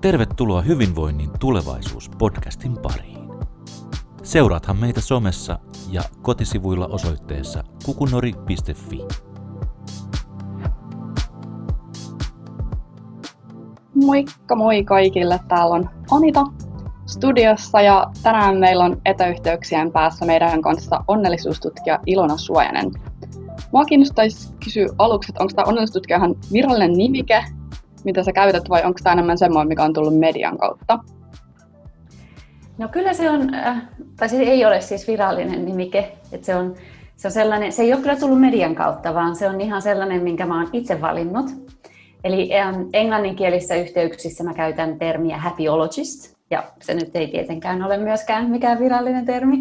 [0.00, 3.18] Tervetuloa Hyvinvoinnin tulevaisuus-podcastin pariin.
[4.22, 5.58] Seuraathan meitä somessa
[5.90, 8.98] ja kotisivuilla osoitteessa kukunori.fi.
[13.94, 16.44] Moikka moi kaikille, täällä on Anita
[17.06, 22.90] studiossa ja tänään meillä on etäyhteyksien päässä meidän kanssa onnellisuustutkija Ilona Suojanen.
[23.72, 27.44] Mua kiinnostaisi kysyä aluksi, että onko tämä onnellisuustutkija ihan virallinen nimike
[28.04, 30.98] mitä sä käytät, vai onko tämä enemmän semmoinen, mikä on tullut median kautta?
[32.78, 33.82] No kyllä se on, äh,
[34.16, 36.74] tai se ei ole siis virallinen nimike, että se on,
[37.16, 40.22] se on sellainen, se ei ole kyllä tullut median kautta, vaan se on ihan sellainen,
[40.22, 41.46] minkä mä oon itse valinnut.
[42.24, 48.50] Eli ähm, englanninkielisissä yhteyksissä mä käytän termiä happyologist, ja se nyt ei tietenkään ole myöskään
[48.50, 49.58] mikään virallinen termi,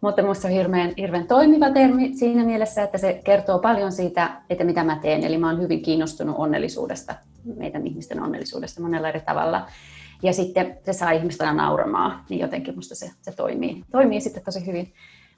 [0.00, 4.64] mutta minusta on hirveän, hirveän toimiva termi siinä mielessä, että se kertoo paljon siitä, että
[4.64, 5.24] mitä mä teen.
[5.24, 7.14] Eli mä oon hyvin kiinnostunut onnellisuudesta,
[7.56, 9.66] meidän ihmisten onnellisuudesta monella eri tavalla.
[10.22, 14.66] Ja sitten se saa ihmistä nauramaan, niin jotenkin minusta se, se toimii, toimii sitten tosi
[14.66, 14.92] hyvin.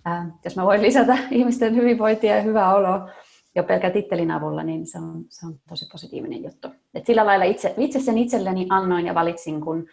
[0.07, 3.11] Äh, jos mä voin lisätä ihmisten hyvinvointia ja hyvää oloa
[3.55, 6.69] jo pelkän tittelin avulla, niin se on, se on tosi positiivinen juttu.
[6.95, 9.87] Et sillä lailla itse, itse sen itselleni annoin ja valitsin, kun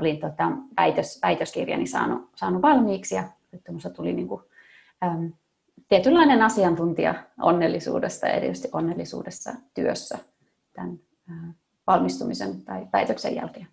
[0.00, 4.42] olin tota, väitös, väitöskirjani saanut, saanut valmiiksi ja että minusta tuli niin kuin,
[5.04, 5.32] äm,
[5.88, 10.18] tietynlainen asiantuntija onnellisuudesta ja erityisesti onnellisuudessa työssä
[10.72, 10.98] tämän
[11.30, 11.54] äh,
[11.86, 13.66] valmistumisen tai väitöksen jälkeen.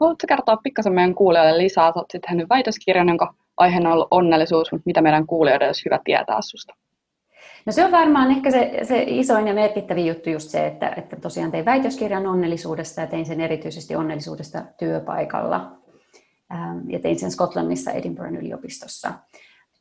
[0.00, 1.84] Haluatko kertoa pikkasen meidän kuulijoille lisää?
[1.84, 6.00] Olet sitten tehnyt väitöskirjan, jonka aiheena on ollut onnellisuus, mutta mitä meidän kuulijoille olisi hyvä
[6.04, 6.74] tietää sinusta?
[7.66, 11.16] No se on varmaan ehkä se, se isoin ja merkittävin juttu just se, että, että
[11.16, 15.72] tosiaan tein väitöskirjan onnellisuudesta ja tein sen erityisesti onnellisuudesta työpaikalla.
[16.52, 19.12] Ähm, ja tein sen Skotlannissa Edinburghin yliopistossa.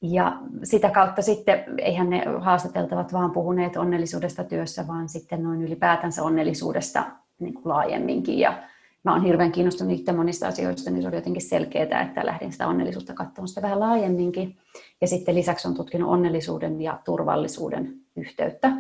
[0.02, 6.24] Ja sitä kautta sitten, eihän ne haastateltavat vaan puhuneet onnellisuudesta työssä, vaan sitten noin ylipäätänsä
[6.24, 7.04] onnellisuudesta
[7.40, 8.40] niin kuin laajemminkin.
[8.40, 8.64] Ja
[9.04, 12.68] mä oon hirveän kiinnostunut itse monista asioista, niin se oli jotenkin selkeää, että lähdin sitä
[12.68, 14.58] onnellisuutta katsomaan sitä vähän laajemminkin.
[15.02, 18.72] Ja sitten lisäksi on tutkinut onnellisuuden ja turvallisuuden yhteyttä.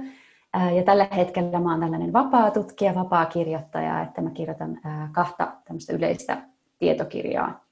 [0.75, 4.80] Ja tällä hetkellä mä oon tällainen vapaa tutkija, vapaa kirjoittaja, että mä kirjoitan
[5.12, 6.38] kahta tämmöistä yleistä
[6.80, 7.69] tietokirjaa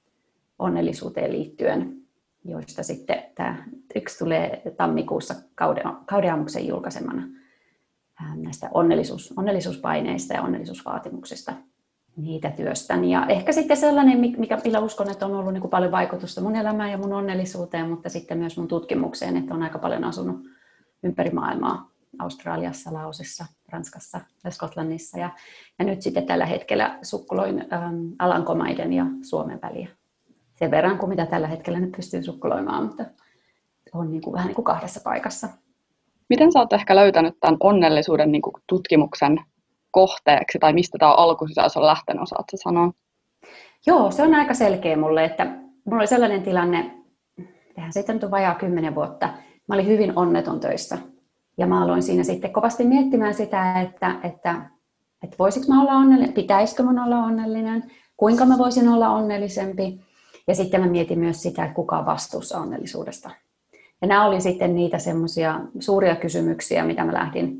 [0.59, 1.97] onnellisuuteen liittyen,
[2.45, 3.63] joista sitten tämä
[3.95, 5.35] yksi tulee tammikuussa
[6.05, 7.27] kaudeamuksen julkaisemana
[8.35, 11.53] näistä onnellisuus, onnellisuuspaineista ja onnellisuusvaatimuksista
[12.17, 13.05] niitä työstän.
[13.05, 16.55] Ja ehkä sitten sellainen, mikä, millä uskon, että on ollut niin kuin paljon vaikutusta mun
[16.55, 20.37] elämään ja mun onnellisuuteen, mutta sitten myös mun tutkimukseen, että on aika paljon asunut
[21.03, 25.19] ympäri maailmaa, Australiassa, Laosessa, Ranskassa ja Skotlannissa.
[25.19, 25.29] Ja,
[25.79, 29.96] ja nyt sitten tällä hetkellä sukkuloin ähm, Alankomaiden ja Suomen väliä
[30.59, 33.05] sen verran kuin mitä tällä hetkellä nyt pystyy sukkuloimaan, mutta
[33.93, 35.47] on niin kuin, vähän niin kuin kahdessa paikassa.
[36.29, 39.39] Miten sä oot ehkä löytänyt tämän onnellisuuden niin kuin tutkimuksen
[39.91, 42.91] kohteeksi, tai mistä tämä alkusisäys on lähtenyt, osaatko sanoa?
[43.85, 45.45] Joo, se on aika selkeä mulle, että
[45.85, 46.91] mulla oli sellainen tilanne,
[47.75, 49.29] tehän siitä nyt on vajaa kymmenen vuotta,
[49.67, 50.97] mä olin hyvin onneton töissä.
[51.57, 54.61] Ja mä aloin siinä sitten kovasti miettimään sitä, että, että,
[55.23, 60.06] että voisiko mä olla onnellinen, pitäisikö mun olla onnellinen, kuinka mä voisin olla onnellisempi.
[60.47, 63.29] Ja sitten mä mietin myös sitä, että kuka on vastuussa onnellisuudesta.
[64.01, 67.57] Ja nämä oli sitten niitä semmoisia suuria kysymyksiä, mitä mä lähdin,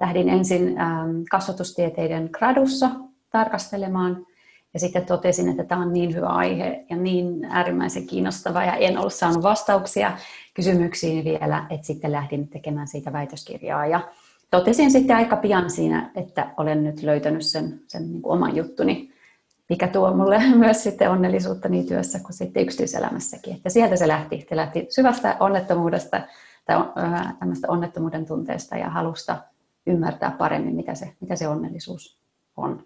[0.00, 2.90] lähdin ensin ähm, kasvatustieteiden gradussa
[3.30, 4.26] tarkastelemaan.
[4.74, 8.98] Ja sitten totesin, että tämä on niin hyvä aihe ja niin äärimmäisen kiinnostava ja en
[8.98, 10.18] ollut saanut vastauksia
[10.54, 13.86] kysymyksiin vielä, että sitten lähdin tekemään siitä väitöskirjaa.
[13.86, 14.00] Ja
[14.50, 19.12] totesin sitten aika pian siinä, että olen nyt löytänyt sen, sen niin kuin oman juttuni
[19.68, 23.56] mikä tuo mulle myös sitten onnellisuutta niin työssä kuin sitten yksityiselämässäkin.
[23.56, 24.46] Että sieltä se lähti.
[24.48, 26.20] Se lähti syvästä onnettomuudesta
[26.66, 26.76] tai
[27.38, 29.38] tämmöistä onnettomuuden tunteesta ja halusta
[29.86, 32.18] ymmärtää paremmin, mitä se, mitä se onnellisuus
[32.56, 32.84] on.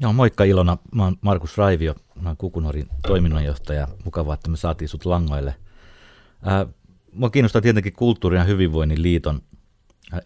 [0.00, 0.78] Joo, moikka Ilona.
[0.94, 3.88] Mä oon Markus Raivio, mä oon Kukunorin toiminnanjohtaja.
[4.04, 5.54] Mukavaa, että me saatiin sut langoille.
[7.12, 9.40] Mua kiinnostaa tietenkin kulttuurin ja hyvinvoinnin liiton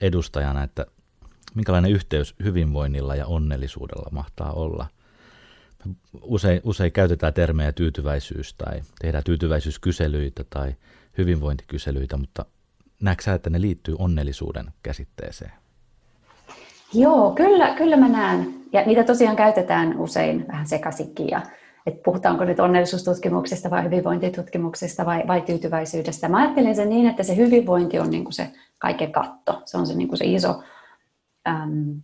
[0.00, 0.86] edustajana, että
[1.54, 4.86] minkälainen yhteys hyvinvoinnilla ja onnellisuudella mahtaa olla–
[6.22, 10.74] usein, usein käytetään termejä tyytyväisyys tai tehdään tyytyväisyyskyselyitä tai
[11.18, 12.46] hyvinvointikyselyitä, mutta
[13.02, 15.52] näetkö että ne liittyy onnellisuuden käsitteeseen?
[16.94, 18.54] Joo, kyllä, kyllä mä näen.
[18.72, 21.28] Ja niitä tosiaan käytetään usein vähän sekaisinkin.
[21.28, 21.42] Ja,
[21.86, 26.28] että puhutaanko nyt onnellisuustutkimuksesta vai hyvinvointitutkimuksesta vai, vai tyytyväisyydestä.
[26.28, 29.62] Mä ajattelen sen niin, että se hyvinvointi on niin kuin se kaiken katto.
[29.64, 30.62] Se on se, niin kuin se iso
[31.48, 32.02] äm,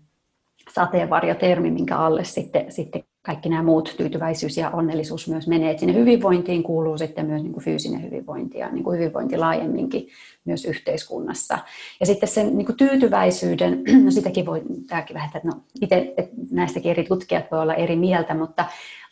[0.74, 5.70] sateenvarjotermi, minkä alle sitten, sitten kaikki nämä muut tyytyväisyys ja onnellisuus myös menee.
[5.70, 10.08] Et sinne hyvinvointiin kuuluu sitten myös niin kuin fyysinen hyvinvointi ja niin kuin hyvinvointi laajemminkin
[10.44, 11.58] myös yhteiskunnassa.
[12.00, 16.34] Ja sitten sen niin kuin tyytyväisyyden, no sitäkin voi tämäkin vähän, että no itse että
[16.50, 18.64] näistäkin eri tutkijat voi olla eri mieltä, mutta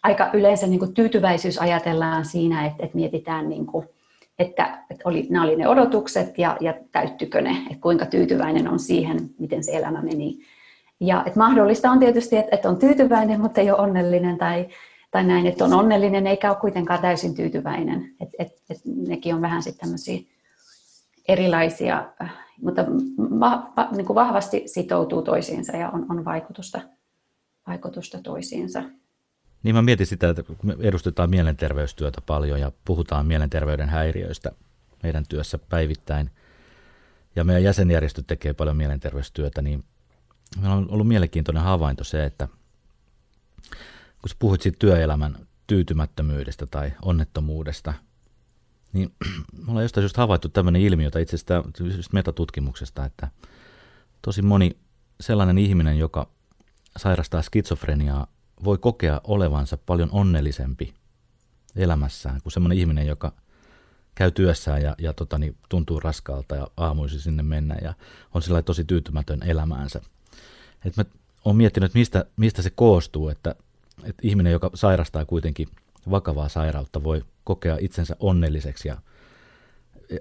[0.02, 3.86] aika yleensä niin kuin tyytyväisyys ajatellaan siinä, että, että mietitään niin kuin,
[4.38, 8.78] että, että oli, nämä oli ne odotukset ja, ja täyttykö ne, että kuinka tyytyväinen on
[8.78, 10.38] siihen, miten se elämä meni
[11.06, 14.68] ja että mahdollista on tietysti, että, että on tyytyväinen, mutta ei ole onnellinen tai,
[15.10, 18.14] tai näin, että on onnellinen eikä ole kuitenkaan täysin tyytyväinen.
[18.20, 20.20] Et, et, et nekin on vähän sitten tämmöisiä
[21.28, 22.12] erilaisia,
[22.62, 22.86] mutta
[23.40, 26.80] va, va, niin kuin vahvasti sitoutuu toisiinsa ja on, on vaikutusta,
[27.66, 28.82] vaikutusta toisiinsa.
[29.62, 34.52] Niin mä mietin sitä, että kun me edustetaan mielenterveystyötä paljon ja puhutaan mielenterveyden häiriöistä
[35.02, 36.30] meidän työssä päivittäin,
[37.36, 39.84] ja meidän jäsenjärjestöt tekee paljon mielenterveystyötä, niin
[40.60, 42.48] Meillä on ollut mielenkiintoinen havainto se, että
[44.20, 47.94] kun sä puhuit siitä työelämän tyytymättömyydestä tai onnettomuudesta,
[48.92, 49.14] niin
[49.66, 53.28] me ollaan jostain just havaittu tämmöinen ilmiö, tai itse asiassa metatutkimuksesta, että
[54.22, 54.76] tosi moni
[55.20, 56.28] sellainen ihminen, joka
[56.96, 58.26] sairastaa skitsofreniaa,
[58.64, 60.94] voi kokea olevansa paljon onnellisempi
[61.76, 63.32] elämässään kuin semmoinen ihminen, joka
[64.14, 67.94] käy työssään ja, ja tota, niin, tuntuu raskaalta ja aamuisin sinne mennä ja
[68.34, 70.00] on sillä tosi tyytymätön elämäänsä.
[70.84, 71.04] Et mä
[71.44, 73.54] oon miettinyt, että mistä, mistä se koostuu, että,
[74.04, 75.68] että ihminen, joka sairastaa kuitenkin
[76.10, 78.96] vakavaa sairautta, voi kokea itsensä onnelliseksi ja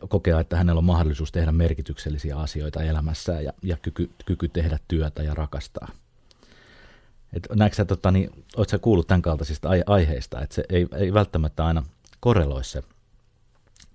[0.10, 5.24] kokea, että hänellä on mahdollisuus tehdä merkityksellisiä asioita elämässään ja, ja kyky, kyky tehdä työtä
[5.24, 5.88] ja rakastaa.
[7.34, 11.14] Et näetkö sä, tota, niin, oot sä kuullut tämän kaltaisista aiheista, että se ei, ei
[11.14, 11.84] välttämättä aina
[12.20, 12.84] korreloi se,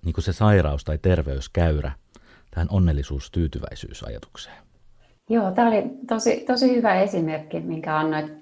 [0.05, 1.93] niin se sairaus tai terveyskäyrä
[2.51, 4.68] tähän onnellisuus-tyytyväisyysajatukseen?
[5.29, 8.33] Joo, tämä oli tosi, tosi hyvä esimerkki, minkä annoit.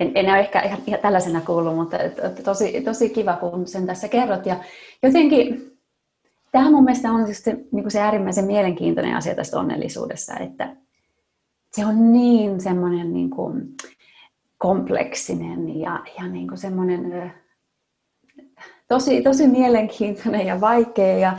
[0.00, 1.96] En, en ole ehkä ihan, tällaisena kuullut, mutta
[2.44, 4.46] tosi, tosi kiva, kun sen tässä kerrot.
[4.46, 4.56] Ja
[5.02, 5.72] jotenkin
[6.52, 10.76] tämä mun mielestä on just se, niin se äärimmäisen mielenkiintoinen asia tästä onnellisuudessa, että
[11.72, 13.74] se on niin semmoinen niin kuin
[14.58, 17.32] kompleksinen ja, ja niin kuin semmoinen
[18.88, 21.38] tosi, tosi mielenkiintoinen ja vaikea ja,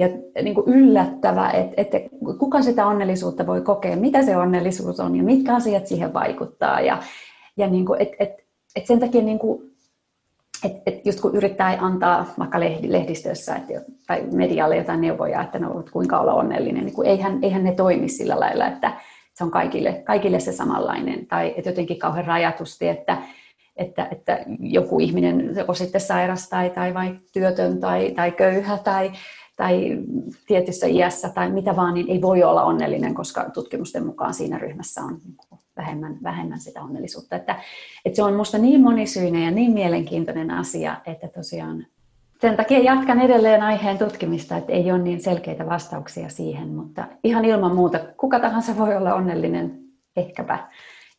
[0.00, 0.08] ja
[0.42, 1.98] niin kuin yllättävä, että, että
[2.38, 6.80] kuka sitä onnellisuutta voi kokea, mitä se onnellisuus on ja mitkä asiat siihen vaikuttaa.
[6.80, 7.02] Ja,
[7.56, 8.30] ja niin kuin, et, et,
[8.76, 9.70] et sen takia niin kuin,
[10.64, 15.84] et, et just kun yrittää antaa vaikka lehdistössä että, tai medialle jotain neuvoja, että no,
[15.92, 18.92] kuinka olla onnellinen, niin kuin eihän, eihän ne toimi sillä lailla, että
[19.34, 21.26] se on kaikille, kaikille se samanlainen.
[21.26, 23.16] Tai että jotenkin kauhean rajatusti, että,
[23.76, 29.12] että, että joku ihminen joko sitten sairas tai, tai vai työtön tai, tai köyhä tai,
[29.60, 29.98] tai
[30.46, 35.00] tietyssä iässä tai mitä vaan, niin ei voi olla onnellinen, koska tutkimusten mukaan siinä ryhmässä
[35.00, 35.36] on niin
[35.76, 37.36] vähemmän, vähemmän sitä onnellisuutta.
[37.36, 37.60] Että,
[38.04, 41.86] että se on minusta niin monisyinen ja niin mielenkiintoinen asia, että tosiaan
[42.40, 47.44] sen takia jatkan edelleen aiheen tutkimista, että ei ole niin selkeitä vastauksia siihen, mutta ihan
[47.44, 49.78] ilman muuta kuka tahansa voi olla onnellinen
[50.16, 50.68] ehkäpä.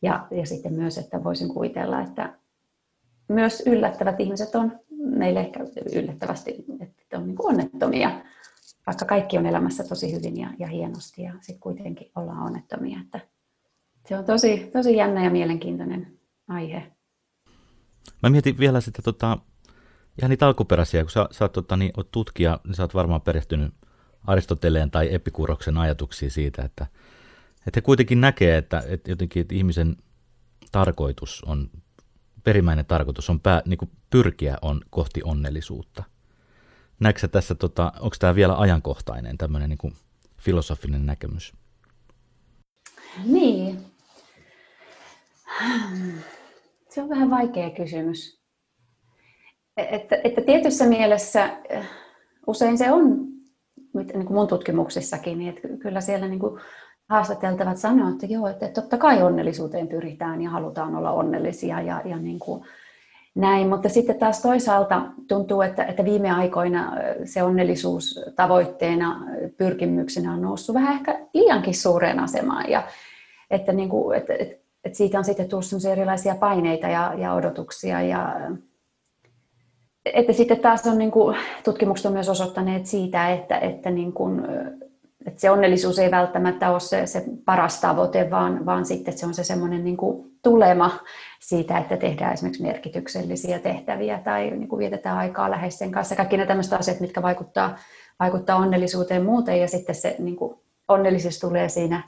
[0.02, 2.32] Ja, ja sitten myös, että voisin kuvitella, että
[3.28, 5.60] myös yllättävät ihmiset on meille ehkä
[5.94, 8.22] yllättävästi, että on niin onnettomia,
[8.86, 13.00] vaikka kaikki on elämässä tosi hyvin ja, ja hienosti ja sitten kuitenkin ollaan onnettomia.
[13.00, 13.20] Että
[14.08, 16.18] se on tosi, tosi jännä ja mielenkiintoinen
[16.48, 16.92] aihe.
[18.22, 19.38] Mä mietin vielä sitä tota,
[20.18, 23.20] ihan niitä alkuperäisiä, kun sä, sä oot, tota, niin, oot tutkija, niin sä oot varmaan
[23.20, 23.74] perehtynyt
[24.26, 26.86] Aristoteleen tai Epikuroksen ajatuksiin siitä, että,
[27.66, 29.96] että he kuitenkin näkee, että, että jotenkin että ihmisen
[30.72, 31.70] tarkoitus on
[32.44, 36.04] perimmäinen tarkoitus on pää, niin kuin pyrkiä on kohti onnellisuutta.
[37.00, 39.94] Näetkö tässä, tota, onko tämä vielä ajankohtainen tämmöinen niin kuin
[40.38, 41.52] filosofinen näkemys?
[43.24, 43.78] Niin.
[46.88, 48.42] Se on vähän vaikea kysymys.
[49.76, 51.88] Että, että tietyssä mielessä eh,
[52.46, 53.28] usein se on,
[53.94, 56.60] niin kuin mun tutkimuksissakin, niin että kyllä siellä niin kuin
[57.12, 62.16] haastateltavat sanoo, että joo, että totta kai onnellisuuteen pyritään ja halutaan olla onnellisia ja, ja
[62.16, 62.64] niin kuin
[63.34, 66.92] näin, mutta sitten taas toisaalta tuntuu, että, että viime aikoina
[67.24, 69.20] se onnellisuus tavoitteena,
[69.56, 72.82] pyrkimyksenä on noussut vähän ehkä liiankin suureen asemaan ja
[73.50, 74.54] että, niin kuin, että, että,
[74.84, 78.34] että siitä on sitten tullut erilaisia paineita ja, ja odotuksia ja
[80.04, 84.42] että sitten taas on niin kuin, tutkimukset on myös osoittaneet siitä, että, että niin kuin,
[85.26, 89.34] että se onnellisuus ei välttämättä ole se, se paras tavoite, vaan, vaan sitten se on
[89.34, 89.96] se semmoinen niin
[90.42, 90.90] tulema
[91.40, 96.16] siitä, että tehdään esimerkiksi merkityksellisiä tehtäviä tai niin kuin vietetään aikaa läheisten kanssa.
[96.16, 97.76] Kaikki ne tämmöiset asiat, mitkä vaikuttaa,
[98.20, 100.54] vaikuttaa onnellisuuteen muuten ja sitten se niin kuin
[100.88, 102.02] onnellisuus tulee siinä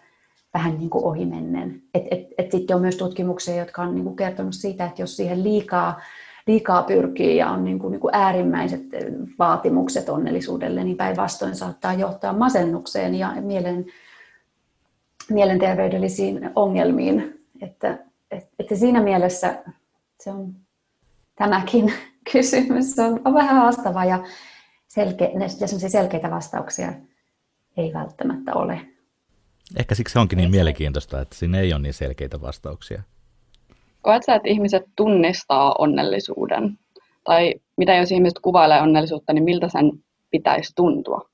[0.54, 1.82] vähän niin ohimennen.
[1.94, 5.16] Et, et, et sitten on myös tutkimuksia, jotka on niin kuin kertonut siitä, että jos
[5.16, 6.00] siihen liikaa,
[6.46, 8.82] liikaa pyrkii ja on niin kuin, niin kuin äärimmäiset
[9.38, 13.86] vaatimukset onnellisuudelle, niin päinvastoin saattaa johtaa masennukseen ja mielen,
[15.30, 17.40] mielenterveydellisiin ongelmiin.
[17.62, 17.98] Että,
[18.30, 19.62] et, että siinä mielessä
[20.20, 20.54] se on
[21.34, 21.92] tämäkin
[22.32, 24.24] kysymys on, on vähän haastava ja,
[24.88, 26.92] selke, ja selkeitä vastauksia
[27.76, 28.80] ei välttämättä ole.
[29.76, 33.02] Ehkä siksi se onkin niin mielenkiintoista, että siinä ei ole niin selkeitä vastauksia.
[34.04, 36.78] Koetko että ihmiset tunnistaa onnellisuuden?
[37.24, 39.92] Tai mitä jos ihmiset kuvailee onnellisuutta, niin miltä sen
[40.30, 41.28] pitäisi tuntua?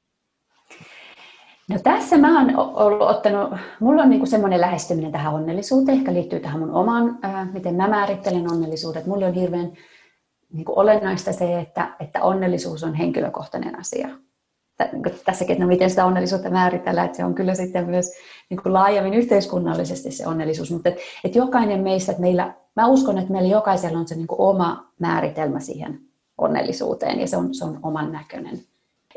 [1.68, 6.40] No tässä mä oon ollut ottanut, mulla on niinku semmoinen lähestyminen tähän onnellisuuteen, ehkä liittyy
[6.40, 9.06] tähän mun omaan, äh, miten mä määrittelen onnellisuudet.
[9.06, 9.72] Mulle on hirveän
[10.52, 14.08] niinku olennaista se, että, että onnellisuus on henkilökohtainen asia.
[14.92, 18.12] Niinku tässäkin, että no miten sitä onnellisuutta määritellään, että se on kyllä sitten myös
[18.50, 23.18] niin kuin laajemmin yhteiskunnallisesti se onnellisuus, mutta että, että jokainen meistä, että meillä, mä uskon,
[23.18, 26.00] että meillä jokaisella on se niin kuin oma määritelmä siihen
[26.38, 28.60] onnellisuuteen ja se on, se on oman näköinen.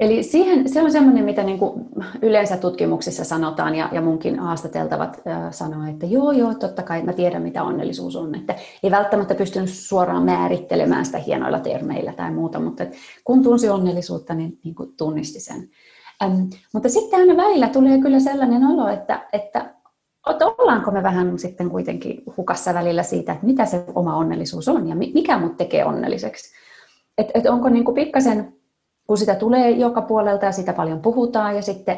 [0.03, 1.86] Eli siihen, se on semmoinen, mitä niin kuin
[2.22, 7.13] yleensä tutkimuksissa sanotaan ja, ja munkin haastateltavat äh, sanoo, että joo, joo, totta kai mä
[7.13, 8.36] tiedän, mitä onnellisuus on.
[8.36, 12.83] Että ei välttämättä pystynyt suoraan määrittelemään sitä hienoilla termeillä tai muuta, mutta
[13.24, 15.69] kun tunsi onnellisuutta, niin, niin kuin tunnisti sen.
[16.24, 16.41] Ähm,
[16.74, 19.74] mutta sitten aina välillä tulee kyllä sellainen olo, että, että,
[20.27, 24.95] ollaanko me vähän sitten kuitenkin hukassa välillä siitä, että mitä se oma onnellisuus on ja
[24.95, 26.53] mikä mut tekee onnelliseksi.
[27.17, 28.62] Että et onko niin kuin pikkasen
[29.07, 31.98] kun sitä tulee joka puolelta ja sitä paljon puhutaan ja sitten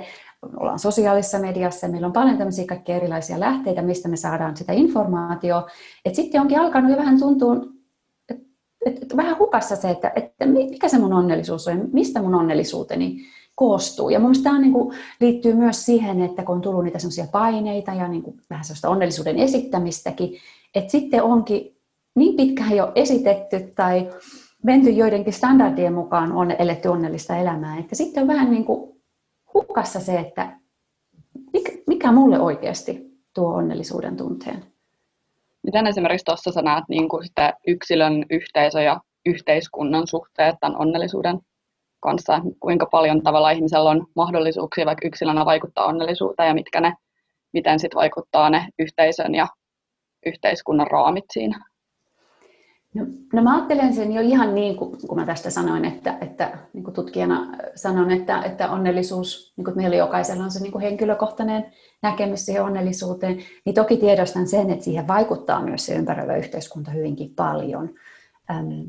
[0.57, 5.67] ollaan sosiaalisessa mediassa, meillä on paljon tämmöisiä kaikkia erilaisia lähteitä, mistä me saadaan sitä informaatiota,
[6.05, 7.55] että sitten onkin alkanut jo vähän tuntua,
[8.29, 8.43] että,
[8.85, 13.17] että vähän hukassa se, että, että mikä se mun onnellisuus on ja mistä mun onnellisuuteni
[13.55, 14.09] koostuu.
[14.09, 17.27] Ja mun mielestä tämä niin kuin, liittyy myös siihen, että kun on tullut niitä semmoisia
[17.31, 20.37] paineita ja niin kuin, vähän sellaista onnellisuuden esittämistäkin,
[20.75, 21.77] että sitten onkin
[22.15, 24.09] niin pitkään jo esitetty tai
[24.65, 27.77] menty joidenkin standardien mukaan on eletty onnellista elämää.
[27.77, 29.01] Että sitten on vähän niin kuin
[29.53, 30.59] hukassa se, että
[31.87, 34.63] mikä mulle oikeasti tuo onnellisuuden tunteen.
[35.63, 41.39] Miten esimerkiksi tuossa sä näet niin kuin sitä yksilön, yhteisö ja yhteiskunnan suhteet tämän onnellisuuden
[41.99, 42.41] kanssa?
[42.59, 46.93] Kuinka paljon tavalla ihmisellä on mahdollisuuksia vaikka yksilönä vaikuttaa onnellisuuteen ja mitkä ne,
[47.53, 49.47] miten sitten vaikuttaa ne yhteisön ja
[50.25, 51.74] yhteiskunnan raamit siinä?
[52.95, 56.57] No, no mä ajattelen sen jo ihan niin kuin kun mä tästä sanoin, että, että
[56.73, 60.81] niin kuin tutkijana sanon, että, että onnellisuus, niin kuin meillä jokaisella on se niin kuin
[60.81, 61.65] henkilökohtainen
[62.01, 67.33] näkemys siihen onnellisuuteen, niin toki tiedostan sen, että siihen vaikuttaa myös se ympäröivä yhteiskunta hyvinkin
[67.35, 67.89] paljon.
[68.51, 68.81] Ähm,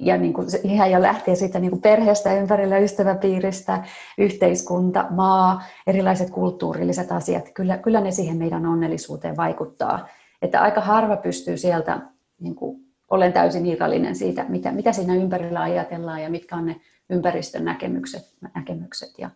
[0.00, 3.84] ja niin kuin ihan jo lähtee siitä niin kuin perheestä, ympärillä, ystäväpiiristä,
[4.18, 10.08] yhteiskunta, maa, erilaiset kulttuurilliset asiat, kyllä, kyllä ne siihen meidän onnellisuuteen vaikuttaa.
[10.42, 12.00] Että aika harva pystyy sieltä
[12.40, 16.80] niin kuin olen täysin irrallinen siitä, mitä, mitä siinä ympärillä ajatellaan ja mitkä on ne
[17.10, 19.30] ympäristön näkemykset, näkemykset ja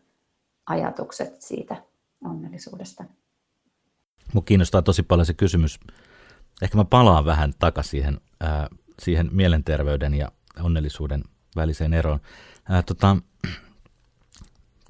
[0.67, 1.77] ajatukset siitä
[2.25, 3.05] onnellisuudesta.
[4.35, 5.81] Mua kiinnostaa tosi paljon se kysymys.
[6.63, 11.25] Ehkä mä palaan vähän takaisin siihen, äh, siihen mielenterveyden ja onnellisuuden
[11.57, 12.21] väliseen eroon.
[12.71, 13.17] Äh, tota,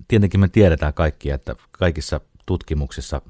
[0.08, 3.22] tietenkin me tiedetään kaikki, että kaikissa tutkimuksissa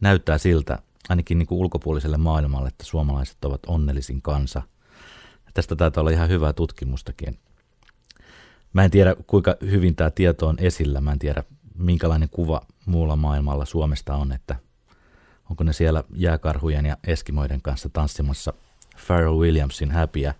[0.00, 4.62] näyttää siltä, ainakin niin kuin ulkopuoliselle maailmalle, että suomalaiset ovat onnellisin kansa.
[5.54, 7.38] Tästä taitaa olla ihan hyvää tutkimustakin.
[8.72, 11.00] Mä en tiedä, kuinka hyvin tämä tieto on esillä.
[11.00, 11.44] Mä en tiedä,
[11.78, 14.56] minkälainen kuva muulla maailmalla Suomesta on, että
[15.50, 18.52] onko ne siellä jääkarhujen ja eskimoiden kanssa tanssimassa
[19.06, 20.34] Pharrell Williamsin häpiä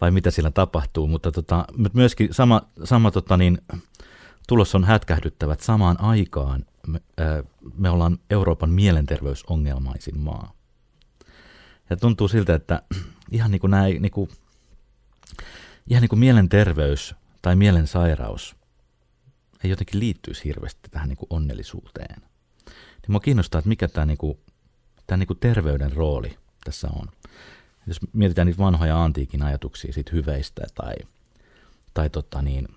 [0.00, 3.58] vai mitä siellä tapahtuu, mutta tota, myöskin sama, sama tota niin,
[4.48, 6.64] tulos on hätkähdyttävät samaan aikaan.
[6.86, 7.44] Me, äh,
[7.78, 10.52] me ollaan Euroopan mielenterveysongelmaisin maa.
[11.90, 12.82] Ja tuntuu siltä, että
[13.32, 14.30] ihan niin kuin nämä, niin kuin,
[15.86, 18.56] ihan niin kuin mielenterveys tai mielensairaus
[19.64, 22.22] ei jotenkin liittyisi hirveästi tähän niin kuin onnellisuuteen.
[22.66, 24.38] Niin mua kiinnostaa, että mikä tämä, niin kuin,
[25.06, 27.08] tämä niin kuin terveyden rooli tässä on.
[27.86, 30.94] Jos mietitään niitä vanhoja antiikin ajatuksia siitä hyveistä tai,
[31.94, 32.68] tai tota niin,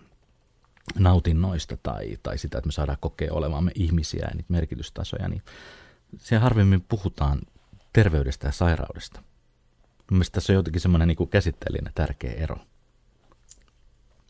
[1.00, 5.42] nautinnoista tai, tai sitä, että me saadaan kokea olevamme ihmisiä ja niitä merkitystasoja, niin
[6.18, 7.42] siellä harvemmin puhutaan
[7.94, 9.24] terveydestä ja sairaudesta.
[10.12, 12.58] Mielestäni tässä on jotenkin semmoinen niin käsitteellinen tärkeä ero.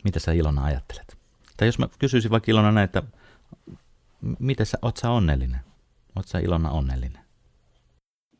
[0.03, 1.17] Mitä sä Ilona ajattelet?
[1.57, 3.03] Tai jos mä kysyisin vaikka Ilona näin, että
[4.39, 5.59] miten sä, oot sä onnellinen?
[6.15, 7.21] Oot sä Ilona onnellinen?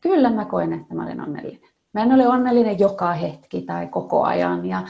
[0.00, 1.60] Kyllä mä koen, että mä olen onnellinen.
[1.94, 4.66] Mä en ole onnellinen joka hetki tai koko ajan.
[4.66, 4.84] Ja,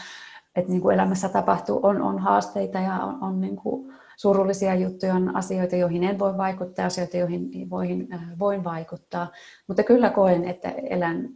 [0.57, 5.15] että niin kuin elämässä tapahtuu, on, on haasteita ja on, on niin kuin surullisia juttuja,
[5.15, 9.31] on asioita, joihin en voi vaikuttaa, asioita, joihin voin, äh, voin vaikuttaa.
[9.67, 11.29] Mutta kyllä koen, että elän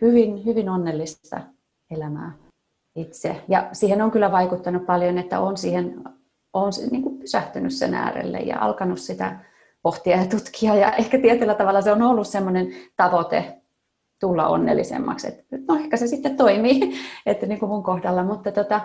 [0.00, 1.40] hyvin, hyvin onnellista
[1.90, 2.32] elämää
[2.96, 3.44] itse.
[3.48, 6.04] Ja siihen on kyllä vaikuttanut paljon, että on siihen
[6.52, 9.38] on niin kuin pysähtynyt sen äärelle ja alkanut sitä
[9.82, 10.74] pohtia ja tutkia.
[10.74, 13.62] Ja ehkä tietyllä tavalla se on ollut semmoinen tavoite
[14.20, 15.28] tulla onnellisemmaksi.
[15.28, 16.94] Että no ehkä se sitten toimii,
[17.26, 18.24] että niin kuin mun kohdalla.
[18.24, 18.80] Mutta tota,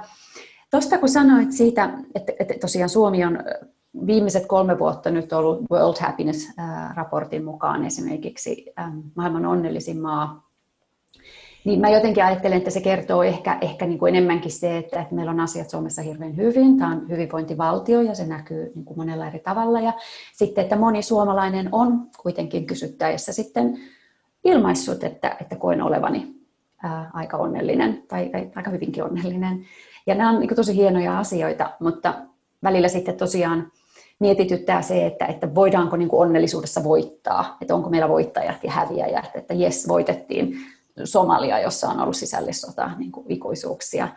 [0.72, 3.40] tuosta kun sanoit siitä, että, että tosiaan Suomi on
[4.08, 8.66] viimeiset kolme vuotta nyt ollut World Happiness-raportin mukaan esimerkiksi
[9.16, 10.50] maailman onnellisin maa.
[11.66, 15.16] Niin mä jotenkin ajattelen, että se kertoo ehkä, ehkä niin kuin enemmänkin se, että, että
[15.16, 16.78] meillä on asiat Suomessa hirveän hyvin.
[16.78, 19.80] Tämä on hyvinvointivaltio ja se näkyy niin kuin monella eri tavalla.
[19.80, 19.94] Ja
[20.34, 23.78] sitten, että moni suomalainen on kuitenkin kysyttäessä sitten
[24.44, 26.36] ilmaissut, että, että koen olevani
[26.84, 29.66] ää, aika onnellinen tai, tai aika hyvinkin onnellinen.
[30.08, 32.14] Ja nämä on niin tosi hienoja asioita, mutta
[32.64, 33.72] välillä sitten tosiaan
[34.20, 39.54] mietityttää se, että, että voidaanko niin onnellisuudessa voittaa, että onko meillä voittajat ja häviäjät, että
[39.54, 40.56] jes, voitettiin
[41.04, 44.08] Somalia, jossa on ollut sisällissota niin kuin ikuisuuksia.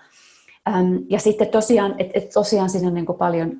[1.08, 3.52] Ja sitten tosiaan, että et tosiaan siinä on niin kuin paljon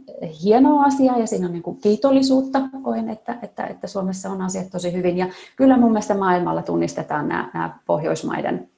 [0.45, 2.61] hienoa asiaa ja siinä on niin kuin kiitollisuutta.
[2.83, 5.19] Koen, että, että, että Suomessa on asiat tosi hyvin.
[5.19, 8.69] Ja kyllä mun mielestä maailmalla tunnistetaan nämä, nämä Pohjoismaiden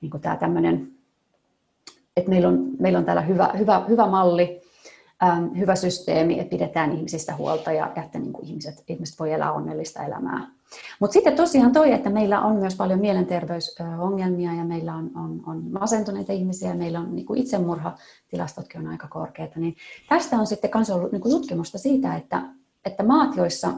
[0.00, 0.92] niin kuin tämä tämmöinen,
[2.16, 4.57] että meillä on, meillä on täällä hyvä, hyvä, hyvä malli,
[5.22, 9.52] ähm, hyvä systeemi, että pidetään ihmisistä huolta ja että niin kuin ihmiset, ihmiset voi elää
[9.52, 10.50] onnellista elämää.
[11.00, 15.64] Mutta sitten tosiaan toi, että meillä on myös paljon mielenterveysongelmia ja meillä on, on, on
[15.70, 19.76] masentuneita ihmisiä ja meillä on niin kuin itsemurhatilastotkin on aika korkeita, niin
[20.08, 22.42] tästä on sitten myös ollut niin kuin tutkimusta siitä, että,
[22.84, 23.70] että maat, joissa,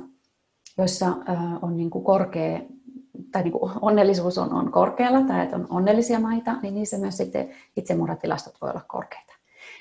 [0.79, 1.07] joissa
[1.63, 2.61] on niin kuin korkea
[3.33, 7.17] tai niin kuin onnellisuus on, on korkealla tai että on onnellisia maita, niin niissä myös
[7.17, 9.40] sitten itsemurhatilastot voi olla korkeita.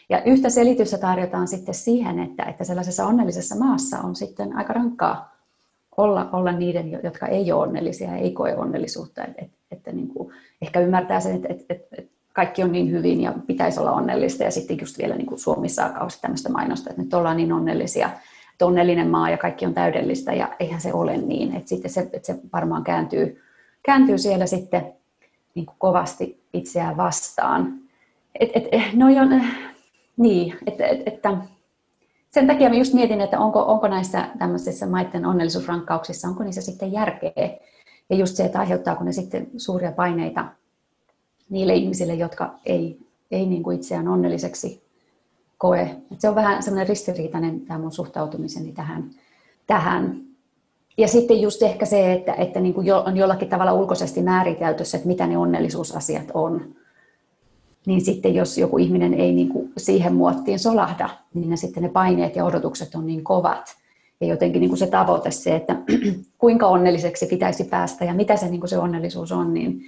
[0.09, 5.35] Ja yhtä selitystä tarjotaan sitten siihen, että, että sellaisessa onnellisessa maassa on sitten aika rankkaa
[5.97, 9.23] olla, olla niiden, jotka ei ole onnellisia ja ei koe onnellisuutta.
[9.23, 13.21] Että, että, että niin kuin ehkä ymmärtää sen, että, että, että kaikki on niin hyvin
[13.21, 14.43] ja pitäisi olla onnellista.
[14.43, 17.53] Ja sitten just vielä niin kuin Suomi saa kausi tämmöistä mainosta, että nyt ollaan niin
[17.53, 18.09] onnellisia,
[18.51, 20.33] että onnellinen maa ja kaikki on täydellistä.
[20.33, 21.55] Ja eihän se ole niin.
[21.55, 23.41] Että sitten se, että se varmaan kääntyy,
[23.83, 24.93] kääntyy siellä sitten
[25.55, 27.73] niin kuin kovasti itseään vastaan.
[28.39, 29.21] Et, et, no jo,
[30.19, 31.19] niin, että et, et,
[32.31, 36.91] sen takia mä just mietin, että onko, onko näissä tämmöisissä maiden onnellisuusrankkauksissa, onko niissä sitten
[36.91, 37.57] järkeä.
[38.09, 40.45] Ja just se, että aiheuttaako ne sitten suuria paineita
[41.49, 42.99] niille ihmisille, jotka ei,
[43.31, 44.83] ei niin kuin itseään onnelliseksi
[45.57, 45.81] koe.
[46.11, 49.09] Et se on vähän semmoinen ristiriitainen tämä mun suhtautumiseni tähän.
[49.67, 50.21] tähän.
[50.97, 54.85] Ja sitten just ehkä se, että, että niin kuin jo, on jollakin tavalla ulkoisesti määritelty
[54.85, 56.75] se, että mitä ne onnellisuusasiat on
[57.85, 61.89] niin sitten jos joku ihminen ei niin kuin siihen muottiin solahda, niin ne sitten ne
[61.89, 63.75] paineet ja odotukset on niin kovat.
[64.21, 65.75] Ja jotenkin niin kuin se tavoite se, että
[66.37, 69.81] kuinka onnelliseksi pitäisi päästä ja mitä se, niin kuin se onnellisuus on, niin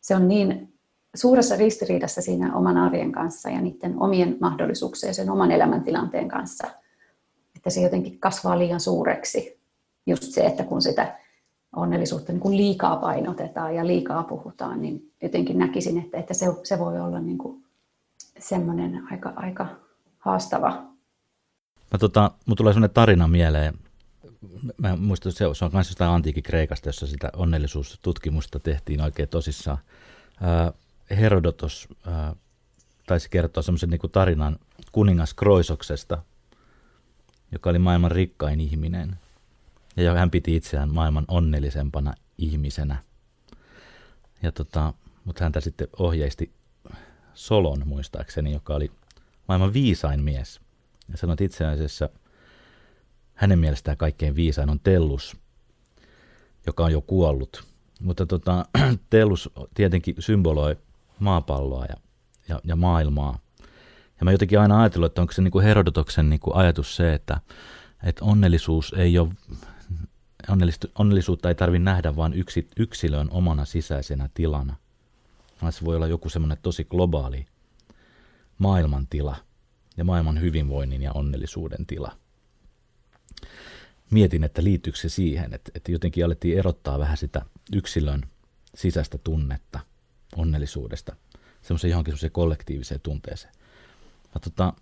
[0.00, 0.72] se on niin
[1.14, 6.68] suuressa ristiriidassa siinä oman arjen kanssa ja niiden omien mahdollisuuksien ja sen oman elämäntilanteen kanssa,
[7.56, 9.60] että se jotenkin kasvaa liian suureksi.
[10.06, 11.18] Just se, että kun sitä
[11.76, 16.78] onnellisuutta niin kuin liikaa painotetaan ja liikaa puhutaan, niin jotenkin näkisin, että, että se, se
[16.78, 17.64] voi olla niin kuin
[18.38, 19.66] semmoinen aika, aika
[20.18, 20.70] haastava.
[21.92, 23.74] Mä tota, mun tulee sellainen tarina mieleen.
[24.78, 29.78] Mä muistan, että se on myös jostain antiikin Kreikasta, jossa sitä onnellisuustutkimusta tehtiin oikein tosissaan.
[31.10, 31.88] Herodotos
[33.06, 34.56] taisi kertoa semmoisen niin tarinan
[34.92, 36.18] kuningas Kroisoksesta,
[37.52, 39.16] joka oli maailman rikkain ihminen–
[39.96, 42.96] ja hän piti itseään maailman onnellisempana ihmisenä.
[44.42, 46.52] Ja tota, mutta häntä sitten ohjeisti
[47.34, 48.90] Solon muistaakseni, joka oli
[49.48, 50.60] maailman viisain mies.
[51.08, 52.08] Ja sanoi, että itse asiassa
[53.34, 55.36] hänen mielestään kaikkein viisain on Tellus,
[56.66, 57.64] joka on jo kuollut.
[58.00, 58.64] Mutta tota,
[59.10, 60.76] Tellus tietenkin symboloi
[61.18, 61.96] maapalloa ja,
[62.48, 63.38] ja, ja maailmaa.
[64.20, 67.14] Ja mä jotenkin aina ajatellut, että onko se niin kuin Herodotoksen niin kuin ajatus se,
[67.14, 67.40] että,
[68.04, 69.28] että onnellisuus ei ole
[70.98, 74.76] onnellisuutta ei tarvitse nähdä vain yksi, yksilön omana sisäisenä tilana,
[75.62, 77.46] vaan se voi olla joku semmoinen tosi globaali
[78.58, 79.36] maailmantila
[79.96, 82.16] ja maailman hyvinvoinnin ja onnellisuuden tila.
[84.10, 88.22] Mietin, että liittyykö se siihen, että, että jotenkin alettiin erottaa vähän sitä yksilön
[88.74, 89.80] sisäistä tunnetta
[90.36, 91.16] onnellisuudesta
[91.62, 93.54] semmoiseen johonkin semmoiseen kollektiiviseen tunteeseen.
[94.34, 94.72] Mä tota,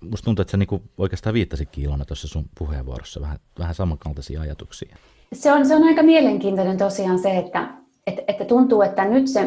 [0.00, 4.96] musta tuntuu, että sä niinku oikeastaan viittasitkin Ilona tuossa sun puheenvuorossa vähän, vähän samankaltaisia ajatuksia.
[5.32, 7.68] Se on, se on aika mielenkiintoinen tosiaan se, että,
[8.06, 9.40] että, että tuntuu, että nyt se,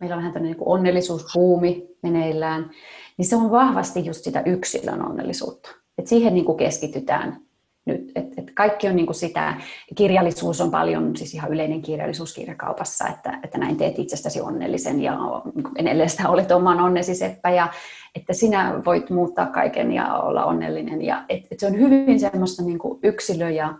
[0.00, 2.70] meillä on vähän tämmöinen niin onnellisuuspuumi meneillään,
[3.16, 5.68] niin se on vahvasti just sitä yksilön onnellisuutta.
[5.98, 7.40] Et siihen niin kuin keskitytään
[7.86, 8.12] nyt.
[8.14, 9.54] Et, et kaikki on niin kuin sitä,
[9.94, 15.18] kirjallisuus on paljon, siis ihan yleinen kirjallisuus kirjakaupassa, että, että näin teet itsestäsi onnellisen ja
[15.54, 17.68] niin edelleen olet oman onnesi seppä ja
[18.14, 21.02] että sinä voit muuttaa kaiken ja olla onnellinen.
[21.02, 23.74] Ja, et, et se on hyvin semmoista niin kuin yksilö- ja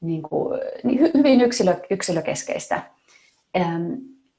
[0.00, 2.82] niin kuin, niin hyvin yksilö, yksilökeskeistä.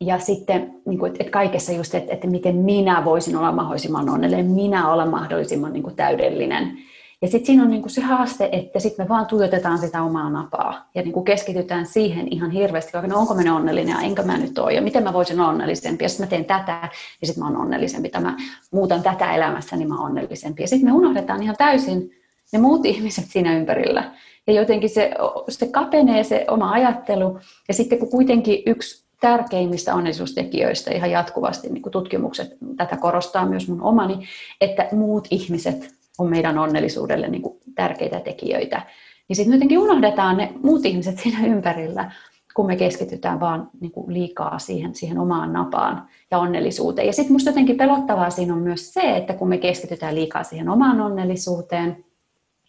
[0.01, 4.51] Ja sitten niin kuin, että kaikessa just, että, että miten minä voisin olla mahdollisimman onnellinen,
[4.51, 6.77] minä olla mahdollisimman niin kuin täydellinen.
[7.21, 10.29] Ja sitten siinä on niin kuin se haaste, että sitten me vaan tuijotetaan sitä omaa
[10.29, 14.23] napaa ja niin kuin keskitytään siihen ihan hirveästi, että no onko minä onnellinen ja enkä
[14.23, 16.05] mä nyt ole ja miten mä voisin olla onnellisempi.
[16.05, 16.89] Ja sitten mä teen tätä
[17.21, 18.37] ja sitten mä oon onnellisempi tai mä
[18.71, 20.63] muutan tätä elämässä, niin mä oon onnellisempi.
[20.63, 22.11] Ja sitten me unohdetaan ihan täysin
[22.53, 24.11] ne muut ihmiset siinä ympärillä.
[24.47, 25.11] Ja jotenkin se,
[25.49, 27.39] se kapenee se oma ajattelu.
[27.67, 33.67] Ja sitten kun kuitenkin yksi tärkeimmistä onnellisuustekijöistä ihan jatkuvasti, niin kuin tutkimukset tätä korostaa myös
[33.67, 34.27] mun omani,
[34.61, 38.81] että muut ihmiset on meidän onnellisuudelle niin kuin tärkeitä tekijöitä.
[39.27, 42.11] Niin sitten jotenkin unohdetaan ne muut ihmiset siinä ympärillä,
[42.55, 47.07] kun me keskitytään vaan niin kuin liikaa siihen, siihen omaan napaan ja onnellisuuteen.
[47.07, 50.69] Ja sitten musta jotenkin pelottavaa siinä on myös se, että kun me keskitytään liikaa siihen
[50.69, 52.05] omaan onnellisuuteen,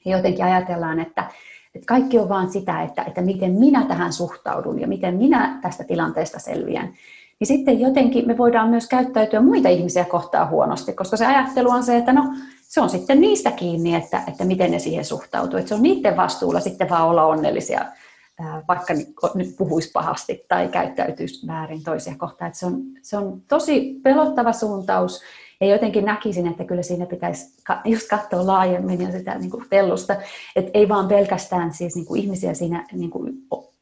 [0.05, 1.25] ja jotenkin ajatellaan, että,
[1.75, 5.85] että kaikki on vaan sitä, että, että miten minä tähän suhtaudun ja miten minä tästä
[5.85, 6.95] tilanteesta selviän,
[7.41, 11.83] niin sitten jotenkin me voidaan myös käyttäytyä muita ihmisiä kohtaan huonosti, koska se ajattelu on
[11.83, 12.25] se, että no
[12.71, 15.59] se on sitten niistä kiinni, että, että miten ne siihen suhtautuu.
[15.59, 17.85] Että se on niiden vastuulla sitten vaan olla onnellisia,
[18.69, 18.95] vaikka
[19.35, 22.55] nyt puhuisi pahasti tai käyttäytyisi väärin toisia kohtaan.
[22.55, 25.23] Se, on, se on tosi pelottava suuntaus
[25.61, 30.17] ja jotenkin näkisin, että kyllä siinä pitäisi just katsoa laajemmin ja sitä niin kuin tellusta,
[30.57, 33.33] että ei vaan pelkästään siis niin kuin ihmisiä siinä niin kuin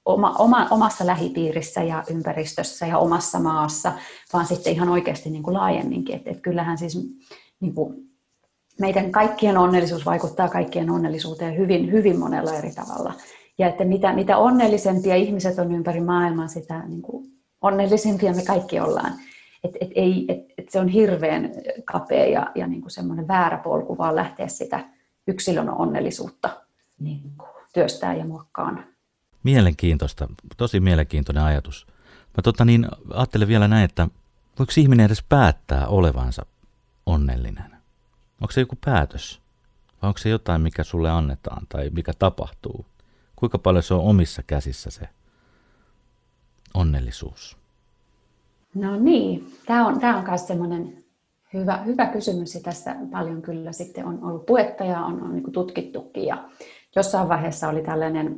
[0.05, 3.93] oma, oma, omassa lähipiirissä ja ympäristössä ja omassa maassa,
[4.33, 6.17] vaan sitten ihan oikeasti niin kuin laajemminkin.
[6.17, 6.99] Että, että kyllähän siis
[7.61, 8.08] niin kuin
[8.81, 13.15] meidän kaikkien onnellisuus vaikuttaa kaikkien onnellisuuteen hyvin, hyvin monella eri tavalla.
[13.59, 18.81] Ja että mitä, mitä onnellisempia ihmiset on ympäri maailmaa, sitä niin kuin onnellisempia me kaikki
[18.81, 19.13] ollaan.
[19.65, 21.51] Et, et ei, et, et se on hirveän
[21.85, 24.85] kapea ja, ja niin kuin semmoinen väärä polku vaan lähteä sitä
[25.27, 26.51] yksilön onnellisuutta
[26.99, 28.85] niin kuin työstää ja muokkaan.
[29.43, 31.87] Mielenkiintoista, tosi mielenkiintoinen ajatus.
[32.37, 34.09] Mä tota niin, ajattelen vielä näin, että
[34.59, 36.47] voiko ihminen edes päättää olevansa
[37.07, 37.78] onnellinen?
[38.41, 39.41] Onko se joku päätös?
[40.03, 42.87] Vai onko se jotain, mikä sulle annetaan tai mikä tapahtuu?
[43.37, 45.09] Kuinka paljon se on omissa käsissä se
[46.75, 47.57] onnellisuus?
[48.75, 51.05] No niin, tämä on, tämä on myös semmoinen
[51.55, 55.53] hyvä, hyvä kysymys ja tässä paljon kyllä sitten on ollut puhetta ja on, on niin
[55.53, 56.49] tutkittukin ja
[56.97, 58.37] jossain vaiheessa oli tällainen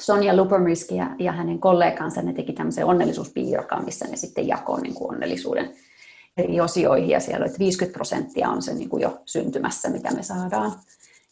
[0.00, 4.94] Sonja Lupermiski ja, ja hänen kollegansa, ne teki tämmöisen onnellisuuspiirakan, missä ne sitten jakoi niin
[5.00, 5.74] onnellisuuden
[6.36, 10.22] eri osioihin ja siellä että 50 prosenttia on se niin kuin jo syntymässä, mitä me
[10.22, 10.72] saadaan.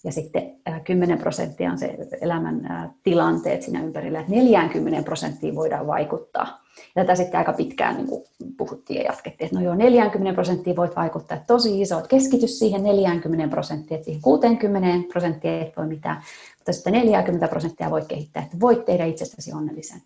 [0.05, 2.61] Ja sitten 10 prosenttia on se elämän
[3.03, 6.65] tilanteet siinä ympärillä, että 40 prosenttiin voidaan vaikuttaa.
[6.97, 8.25] Ja tätä sitten aika pitkään niin kuin
[8.57, 12.59] puhuttiin ja jatkettiin, että no joo, 40 prosenttia voit vaikuttaa, että tosi iso, että keskitys
[12.59, 16.23] siihen 40 prosenttiin, että siihen 60 prosenttia et voi mitään,
[16.59, 20.03] mutta sitten 40 prosenttia voit kehittää, että voit tehdä itsestäsi onnellisen.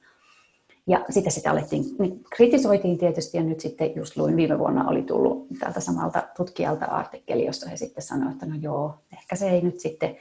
[0.87, 5.03] Ja sitä sitä alettiin, niin kritisoitiin tietysti ja nyt sitten just luin viime vuonna oli
[5.03, 9.61] tullut tältä samalta tutkijalta artikkeli, jossa he sitten sanoivat, että no joo, ehkä se ei
[9.61, 10.17] nyt sitten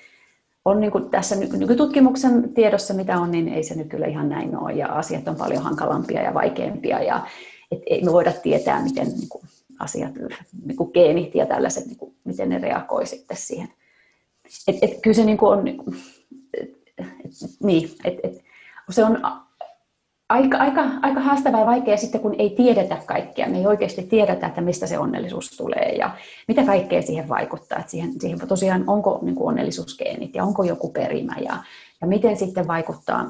[0.65, 4.58] on niin kuin tässä nykytutkimuksen tiedossa, mitä on, niin ei se nyt kyllä ihan näin
[4.58, 7.28] ole ja asiat on paljon hankalampia ja vaikeampia ja
[7.71, 9.43] et ei me voida tietää, miten niin kuin
[9.80, 10.12] asiat,
[10.65, 13.69] niin kuin geenit ja tällaiset, niin kuin, miten ne reagoi sitten siihen.
[14.67, 15.67] Et, et, kyllä se niin kuin on,
[16.54, 17.08] et, et,
[17.63, 18.43] niin, et, et,
[18.89, 19.21] se on
[20.32, 23.50] aika, aika, aika haastavaa ja vaikea sitten, kun ei tiedetä kaikkea.
[23.50, 26.12] Me ei oikeasti tiedetä, että mistä se onnellisuus tulee ja
[26.48, 27.80] mitä kaikkea siihen vaikuttaa.
[27.80, 31.58] Että siihen, siihen tosiaan onko niin kuin onnellisuusgeenit ja onko joku perimä ja,
[32.02, 33.30] ja miten sitten vaikuttaa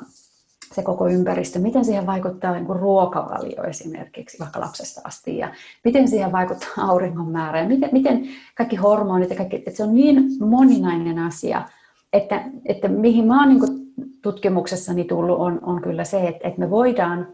[0.74, 5.52] se koko ympäristö, miten siihen vaikuttaa niin kuin ruokavalio esimerkiksi vaikka lapsesta asti ja
[5.84, 9.96] miten siihen vaikuttaa auringon määrä ja miten, miten kaikki hormonit ja kaikki, että se on
[9.96, 11.62] niin moninainen asia,
[12.14, 13.81] että, että mihin mä oon niin kuin
[14.22, 17.28] tutkimuksessani tullut on, on kyllä se, että, että me voidaan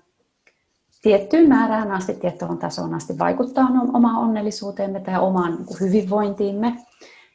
[1.01, 6.77] tiettyyn määrään asti, tiettyyn tasoon asti vaikuttaa omaan onnellisuuteemme tai omaan niin kuin hyvinvointiimme,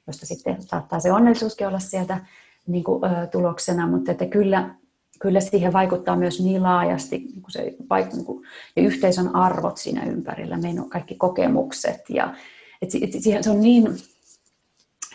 [0.06, 2.18] josta sitten saattaa se onnellisuuskin olla sieltä
[2.66, 4.74] niin kuin, ö, tuloksena, mutta että kyllä,
[5.20, 9.76] kyllä siihen vaikuttaa myös niin laajasti niin kuin se, vaik, niin kuin, ja yhteisön arvot
[9.76, 12.10] siinä ympärillä, meidän kaikki kokemukset.
[12.10, 12.34] Ja
[12.82, 13.86] että, että se on niin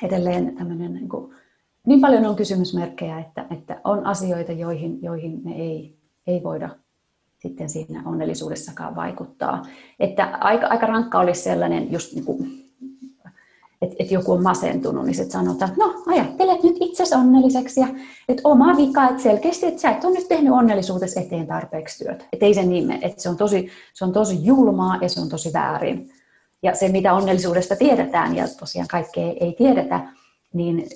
[0.04, 1.36] edelleen tämmöinen niin kuin,
[1.88, 5.98] niin paljon on kysymysmerkkejä, että, että on asioita, joihin, joihin me ei,
[6.28, 6.70] ei voida
[7.38, 9.66] sitten siinä onnellisuudessakaan vaikuttaa.
[10.00, 12.68] Että aika, aika rankka olisi sellainen, just niin kuin,
[13.82, 17.88] että et joku on masentunut, niin sitten sanotaan, että no ajattelet nyt itsesi onnelliseksi ja
[18.30, 22.26] että oma vika, että selkeästi, että sä et ole nyt tehnyt onnellisuudessa eteen tarpeeksi työtä.
[22.34, 25.30] Että ei se niin että se on, tosi, se on tosi julmaa ja se on
[25.30, 26.10] tosi väärin.
[26.64, 30.17] Ja se, mitä onnellisuudesta tiedetään, ja tosiaan kaikkea ei tiedetä,
[30.58, 30.88] niin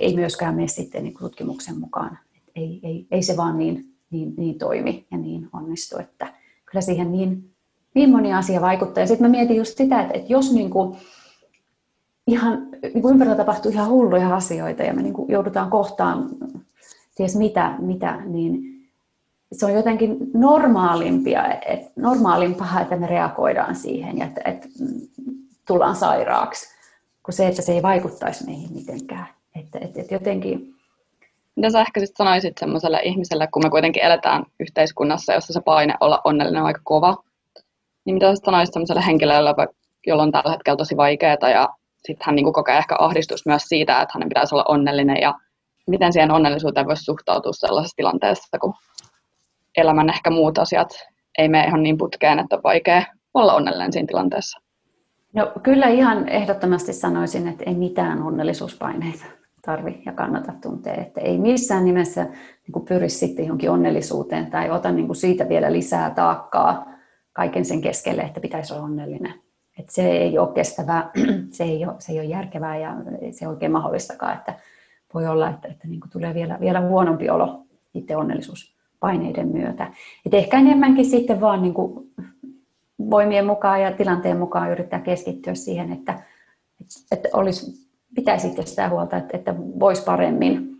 [0.00, 2.18] ei myöskään mene sitten niin tutkimuksen mukaan.
[2.36, 6.34] Et ei, ei, ei se vaan niin, niin, niin toimi ja niin onnistu, että
[6.66, 7.50] kyllä siihen niin,
[7.94, 9.02] niin moni asia vaikuttaa.
[9.02, 10.96] Ja sitten mä mietin just sitä, että, että jos niin kuin,
[12.26, 16.30] ihan niin kuin ympärillä tapahtuu ihan hulluja asioita ja me niin kuin joudutaan kohtaan
[17.14, 18.70] ties mitä, mitä, niin
[19.52, 24.68] se on jotenkin normaalimpia, et, normaalimpaa, että me reagoidaan siihen ja että, että
[25.66, 26.79] tullaan sairaaksi,
[27.30, 29.26] kuin se, että se ei vaikuttaisi meihin mitenkään.
[29.56, 30.74] Että, että, että jotenkin...
[31.56, 35.94] Mitä sä ehkä sitten sanoisit sellaiselle ihmiselle, kun me kuitenkin eletään yhteiskunnassa, jossa se paine
[36.00, 37.16] olla onnellinen on aika kova,
[38.04, 39.54] niin mitä sä sanoisit sellaiselle henkilölle,
[40.06, 41.68] jolla on tällä hetkellä tosi vaikeaa ja
[42.06, 45.34] sitten hän niin kokee ehkä ahdistus myös siitä, että hänen pitäisi olla onnellinen ja
[45.86, 48.74] miten siihen onnellisuuteen voisi suhtautua sellaisessa tilanteessa, kun
[49.76, 50.88] elämän ehkä muut asiat
[51.38, 53.02] ei mene ihan niin putkeen, että on vaikea
[53.34, 54.58] olla onnellinen siinä tilanteessa.
[55.32, 59.24] No kyllä ihan ehdottomasti sanoisin, että ei mitään onnellisuuspaineita
[59.62, 64.70] tarvi ja kannata tuntea, että ei missään nimessä niin kuin pyri sitten johonkin onnellisuuteen tai
[64.70, 66.86] ota niin kuin siitä vielä lisää taakkaa
[67.32, 69.34] kaiken sen keskelle, että pitäisi olla onnellinen.
[69.78, 71.10] Että se ei ole kestävää,
[71.50, 72.96] se ei ole, se ei ole järkevää ja
[73.30, 74.54] se ei oikein mahdollistakaan, että
[75.14, 77.62] voi olla, että, että niin kuin tulee vielä, vielä huonompi olo
[77.94, 79.92] itse onnellisuuspaineiden myötä.
[80.26, 82.10] Et ehkä enemmänkin sitten vaan niin kuin
[83.10, 86.22] voimien mukaan ja tilanteen mukaan yrittää keskittyä siihen, että,
[87.12, 90.70] että olisi, pitäisi sitä huolta, että, että voisi paremmin.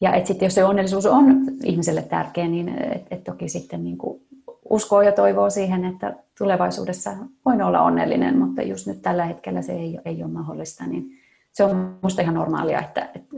[0.00, 3.98] Ja että sitten jos se onnellisuus on ihmiselle tärkeä, niin että et toki sitten niin
[3.98, 4.20] kuin
[4.70, 7.10] uskoo ja toivoo siihen, että tulevaisuudessa
[7.44, 11.18] voin olla onnellinen, mutta just nyt tällä hetkellä se ei, ei ole mahdollista, niin
[11.52, 13.36] se on minusta ihan normaalia, että, että,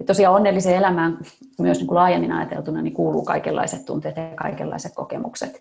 [0.00, 1.18] että tosiaan onnelliseen elämään
[1.58, 5.60] myös niin kuin laajemmin ajateltuna niin kuuluu kaikenlaiset tunteet ja kaikenlaiset kokemukset.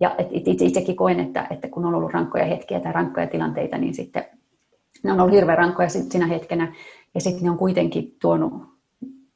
[0.00, 3.94] Ja itse, itsekin koen, että, että kun on ollut rankkoja hetkiä tai rankkoja tilanteita, niin
[3.94, 4.24] sitten
[5.02, 6.74] ne on ollut hirveän rankkoja sinä hetkenä,
[7.14, 8.52] ja sitten ne on kuitenkin tuonut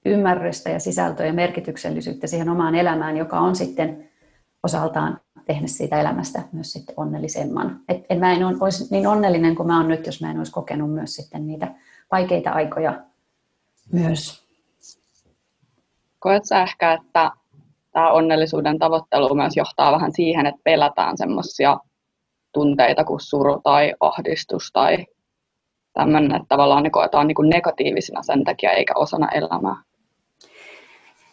[0.06, 4.10] ymmärrystä ja sisältöä ja merkityksellisyyttä siihen omaan elämään, joka on sitten
[4.62, 7.80] osaltaan tehnyt siitä elämästä myös sitten onnellisemman.
[7.88, 10.52] Et, et mä en olisi niin onnellinen kuin mä oon nyt, jos mä en olisi
[10.52, 11.74] kokenut myös sitten niitä
[12.12, 13.00] vaikeita aikoja
[13.92, 14.42] myös.
[16.18, 17.30] Koet sä ehkä, että
[17.92, 21.78] tämä onnellisuuden tavoittelu myös johtaa vähän siihen, että pelätään semmoisia
[22.52, 25.06] tunteita kuin suru tai ahdistus tai
[25.92, 27.52] tämmöinen, että tavallaan ne koetaan niin kuin
[28.20, 29.82] sen takia eikä osana elämää.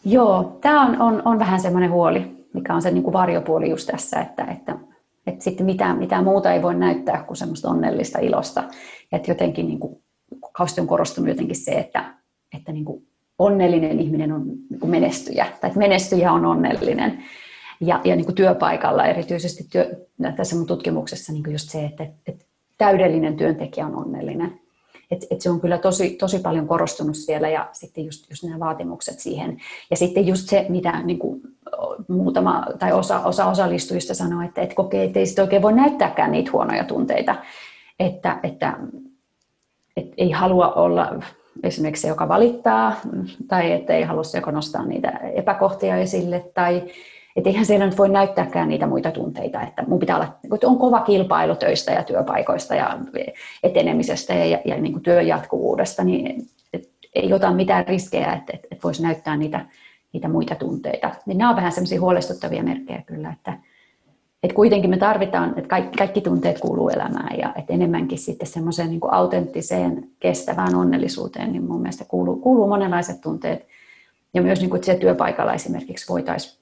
[0.06, 3.88] Joo, tämä on, on, on vähän semmoinen huoli, mikä on se niin kuin varjopuoli just
[3.92, 4.76] tässä, että, että,
[5.28, 8.64] että sitten mitään, mitään muuta ei voi näyttää kuin semmoista onnellista ilosta.
[9.12, 10.04] Että jotenkin niin kuin,
[10.82, 12.14] on korostunut jotenkin se, että,
[12.58, 13.09] että niin kuin
[13.40, 17.24] onnellinen ihminen on niin menestyjä, tai että menestyjä on onnellinen.
[17.82, 22.04] Ja, ja niin kuin työpaikalla erityisesti työ, tässä mun tutkimuksessa niin kuin just se, että,
[22.28, 22.46] että
[22.78, 24.60] täydellinen työntekijä on onnellinen.
[25.12, 28.60] Et, et se on kyllä tosi, tosi paljon korostunut siellä ja sitten just, just nämä
[28.60, 29.58] vaatimukset siihen.
[29.90, 31.42] Ja sitten just se, mitä niin kuin
[32.08, 36.32] muutama tai osa, osa osallistujista sanoo, että et kokee, että ei sitten oikein voi näyttääkään
[36.32, 37.36] niitä huonoja tunteita.
[38.00, 38.78] Että, että
[39.98, 41.24] et ei halua olla
[41.64, 42.96] esimerkiksi se, joka valittaa,
[43.48, 46.84] tai että ei halua se, joka nostaa niitä epäkohtia esille, tai
[47.36, 50.78] että eihän siellä nyt voi näyttääkään niitä muita tunteita, että mun pitää olla, että on
[50.78, 52.98] kova kilpailu töistä ja työpaikoista ja
[53.64, 56.48] etenemisestä ja, ja, ja niin kuin työn jatkuvuudesta, niin
[57.16, 59.66] ei ota mitään riskejä, että, että, että voisi näyttää niitä,
[60.14, 61.10] niitä muita tunteita.
[61.26, 63.54] Niin nämä on vähän semmoisia huolestuttavia merkkejä kyllä, että,
[64.44, 68.90] että kuitenkin me tarvitaan, että kaikki, kaikki tunteet kuuluu elämään ja että enemmänkin sitten semmoiseen
[68.90, 73.68] niin autenttiseen, kestävään onnellisuuteen, niin mun mielestä kuuluu, kuuluu monenlaiset tunteet.
[74.34, 76.60] Ja myös niin kuin, siellä työpaikalla esimerkiksi voitaisiin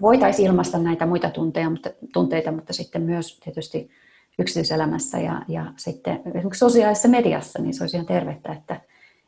[0.00, 3.90] voitais ilmaista näitä muita tunteja, mutta, tunteita, mutta sitten myös tietysti
[4.38, 8.80] yksityiselämässä ja, ja sitten esimerkiksi sosiaalisessa mediassa, niin se olisi ihan tervettä, että,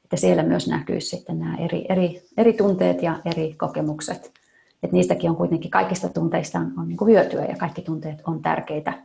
[0.04, 4.39] että siellä myös näkyisi sitten nämä eri, eri, eri tunteet ja eri kokemukset
[4.82, 8.42] että niistäkin on kuitenkin kaikista tunteista on, on niin kuin hyötyä ja kaikki tunteet on
[8.42, 9.02] tärkeitä.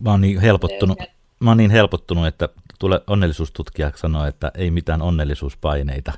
[0.00, 0.98] Mä oon niin helpottunut,
[1.40, 6.12] mä oon niin helpottunut että tule onnellisuustutkija sanoo, että ei mitään onnellisuuspaineita.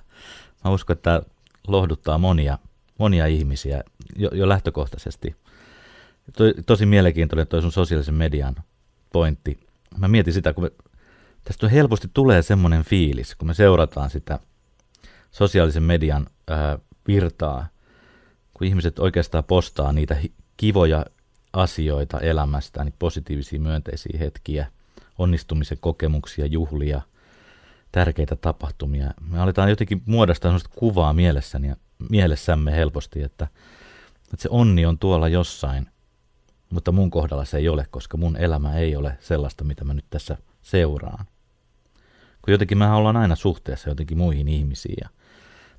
[0.65, 1.23] Mä uskon, että tämä
[1.69, 2.59] lohduttaa monia,
[2.99, 3.83] monia ihmisiä
[4.17, 5.37] jo, jo lähtökohtaisesti.
[6.37, 8.55] To, tosi mielenkiintoinen toi sun sosiaalisen median
[9.13, 9.61] pointti.
[9.99, 10.71] Mä mietin sitä, kun me,
[11.45, 14.39] tästä helposti tulee semmoinen fiilis, kun me seurataan sitä
[15.31, 17.67] sosiaalisen median ää, virtaa,
[18.63, 20.17] kun ihmiset oikeastaan postaa niitä
[20.57, 21.07] kivoja
[21.53, 24.67] asioita elämästään, niin positiivisia myönteisiä hetkiä,
[25.19, 27.03] onnistumisen kokemuksia, juhlia,
[27.93, 29.15] tärkeitä tapahtumia.
[29.31, 31.77] Me aletaan jotenkin muodostaa sellaista kuvaa mielessäni ja
[32.11, 33.49] mielessämme helposti, että,
[34.25, 35.87] että se onni on tuolla jossain,
[36.71, 40.07] mutta mun kohdalla se ei ole, koska mun elämä ei ole sellaista, mitä mä nyt
[40.11, 41.25] tässä seuraan.
[42.43, 45.09] Kun jotenkin me ollaan aina suhteessa jotenkin muihin ihmisiin ja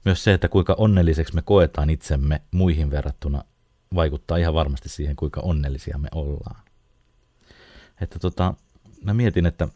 [0.05, 3.43] myös se, että kuinka onnelliseksi me koetaan itsemme muihin verrattuna,
[3.95, 6.63] vaikuttaa ihan varmasti siihen, kuinka onnellisia me ollaan.
[8.01, 8.53] Että tota,
[9.03, 9.67] mä mietin, että,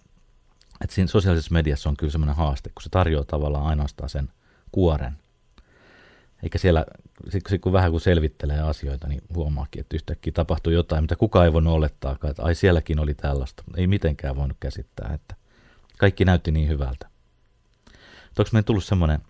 [0.81, 4.29] että siinä sosiaalisessa mediassa on kyllä semmoinen haaste, kun se tarjoaa tavallaan ainoastaan sen
[4.71, 5.17] kuoren.
[6.43, 6.85] Eikä siellä,
[7.61, 11.73] kun vähän kun selvittelee asioita, niin huomaakin, että yhtäkkiä tapahtuu jotain, mitä kukaan ei voinut
[11.73, 13.63] olettaakaan, että ai sielläkin oli tällaista.
[13.77, 15.35] Ei mitenkään voinut käsittää, että
[15.97, 17.09] kaikki näytti niin hyvältä.
[18.39, 19.21] Onko meidän tullut semmoinen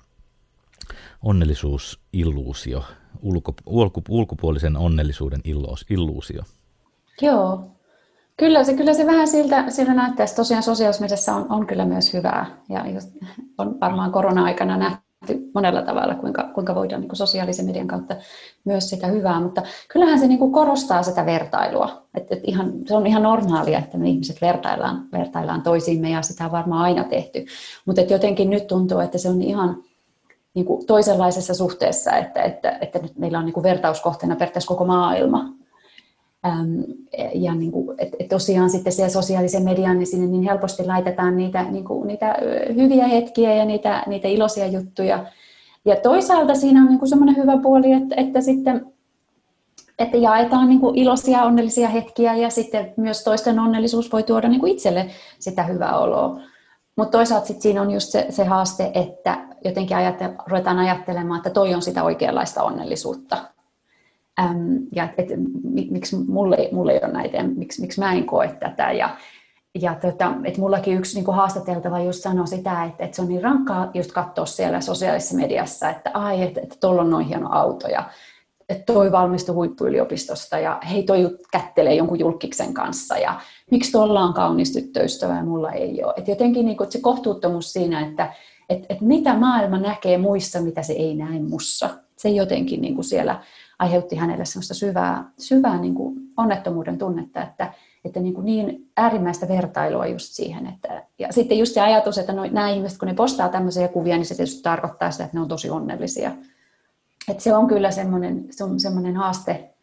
[1.24, 2.84] onnellisuusilluusio,
[3.22, 5.42] ulko, ulko, ulkopuolisen onnellisuuden
[5.90, 6.42] illuusio?
[7.22, 7.78] Joo,
[8.38, 12.14] Kyllä se, kyllä se vähän siltä, siltä näyttää, että tosiaan sosiaalisessa on, on kyllä myös
[12.14, 12.46] hyvää.
[12.70, 13.10] Ja just,
[13.58, 18.16] on varmaan korona-aikana nähty monella tavalla, kuinka, kuinka voidaan niin kuin sosiaalisen median kautta
[18.66, 19.42] myös sitä hyvää.
[19.42, 19.62] Mutta
[19.94, 22.08] kyllähän se niin kuin korostaa sitä vertailua.
[22.14, 26.46] Että, että ihan, se on ihan normaalia, että me ihmiset vertaillaan, vertaillaan toisiimme ja sitä
[26.46, 27.46] on varmaan aina tehty.
[27.86, 29.84] Mutta jotenkin nyt tuntuu, että se on ihan
[30.58, 34.86] niin kuin toisenlaisessa suhteessa, että, että, että nyt meillä on niin kuin vertauskohteena periaatteessa koko
[34.86, 35.54] maailma
[37.34, 41.38] ja niin kuin, et, et tosiaan sitten siellä sosiaalisen median, niin sinne niin helposti laitetaan
[41.38, 42.36] niitä, niin kuin, niitä
[42.76, 45.26] hyviä hetkiä ja niitä, niitä iloisia juttuja.
[45.86, 48.86] Ja toisaalta siinä on niin kuin semmoinen hyvä puoli, että, että sitten
[50.00, 54.60] että jaetaan niin kuin iloisia, onnellisia hetkiä ja sitten myös toisten onnellisuus voi tuoda niin
[54.60, 56.40] kuin itselle sitä hyvää oloa.
[56.96, 61.50] Mutta toisaalta sitten siinä on just se, se haaste, että jotenkin ajatte, ruvetaan ajattelemaan, että
[61.50, 63.38] toi on sitä oikeanlaista onnellisuutta.
[64.40, 65.40] Äm, ja että et,
[65.90, 68.92] miksi mulle, mulle ei ole näitä, miksi, miksi mä en koe tätä.
[68.92, 69.10] Ja,
[69.82, 73.44] ja tota, että mullakin yksi niin haastateltava just sanoi sitä, että, että se on niin
[73.44, 77.88] rankkaa just katsoa siellä sosiaalisessa mediassa, että ai, että, että tuolla on noin hieno auto
[77.88, 78.04] ja
[78.70, 83.40] että toi valmistui huippuyliopistosta ja hei toi kättelee jonkun julkiksen kanssa ja
[83.72, 86.14] miksi tuolla on kaunis tyttöystävä ja mulla ei ole.
[86.18, 88.34] Et jotenkin niin kuin, se kohtuuttomuus siinä, että
[88.70, 91.90] et, et mitä maailma näkee muissa, mitä se ei näe mussa.
[92.16, 93.42] Se jotenkin niin kuin siellä
[93.80, 97.74] aiheutti hänelle sellaista syvää, syvää niin kuin onnettomuuden tunnetta, että,
[98.06, 100.68] että niin, kuin niin äärimmäistä vertailua just siihen.
[100.68, 104.16] Että, ja sitten just se ajatus, että no, nämä ihmiset, kun ne postaa tämmöisiä kuvia,
[104.16, 106.32] niin se tietysti tarkoittaa sitä, että ne on tosi onnellisia.
[107.30, 108.46] Että se on kyllä semmoinen,
[108.78, 109.74] semmoinen haaste,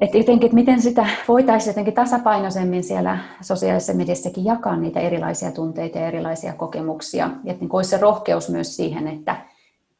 [0.00, 5.98] että jotenkin, että miten sitä voitaisiin jotenkin tasapainoisemmin siellä sosiaalisessa mediassakin jakaa niitä erilaisia tunteita
[5.98, 7.30] ja erilaisia kokemuksia.
[7.44, 9.36] Ja että niin olisi se rohkeus myös siihen, että,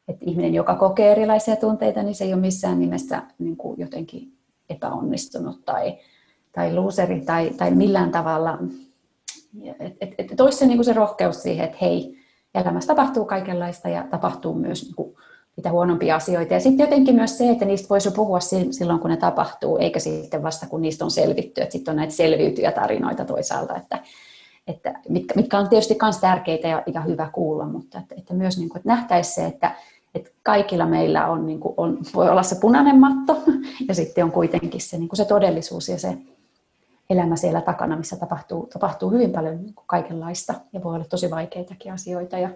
[0.07, 4.33] että ihminen, joka kokee erilaisia tunteita, niin se ei ole missään nimessä niin kuin jotenkin
[4.69, 5.97] epäonnistunut tai,
[6.51, 8.57] tai luuseri tai, tai millään tavalla.
[9.63, 12.17] Että et, et, et olisi se, niin kuin se rohkeus siihen, että hei,
[12.55, 15.15] elämässä tapahtuu kaikenlaista ja tapahtuu myös niin kuin,
[15.57, 16.53] niitä huonompia asioita.
[16.53, 18.39] Ja sitten jotenkin myös se, että niistä voisi puhua
[18.71, 21.61] silloin, kun ne tapahtuu, eikä sitten vasta, kun niistä on selvitty.
[21.61, 23.99] Että sitten on näitä selviytyjä tarinoita toisaalta, että,
[24.67, 28.57] että mitkä, mitkä on tietysti myös tärkeitä ja, ja hyvä kuulla, mutta että, että myös
[28.57, 29.75] niin kuin, että nähtäisi se, että,
[30.15, 33.37] että kaikilla meillä on, niin kuin on, voi olla se punainen matto
[33.87, 36.17] ja sitten on kuitenkin se, niin kuin se todellisuus ja se
[37.09, 41.31] elämä siellä takana, missä tapahtuu, tapahtuu hyvin paljon niin kuin kaikenlaista ja voi olla tosi
[41.31, 42.49] vaikeitakin asioita ja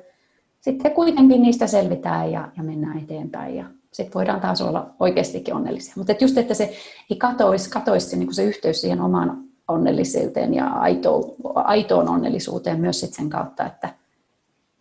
[0.65, 5.93] sitten kuitenkin niistä selvitään ja, ja mennään eteenpäin ja sitten voidaan taas olla oikeastikin onnellisia.
[5.97, 6.73] Mutta et just, että se
[7.09, 11.23] ei katoisi, katoisi se, niin se yhteys siihen omaan onnellisuuteen ja aitoon,
[11.55, 13.89] aitoon onnellisuuteen myös sit sen kautta, että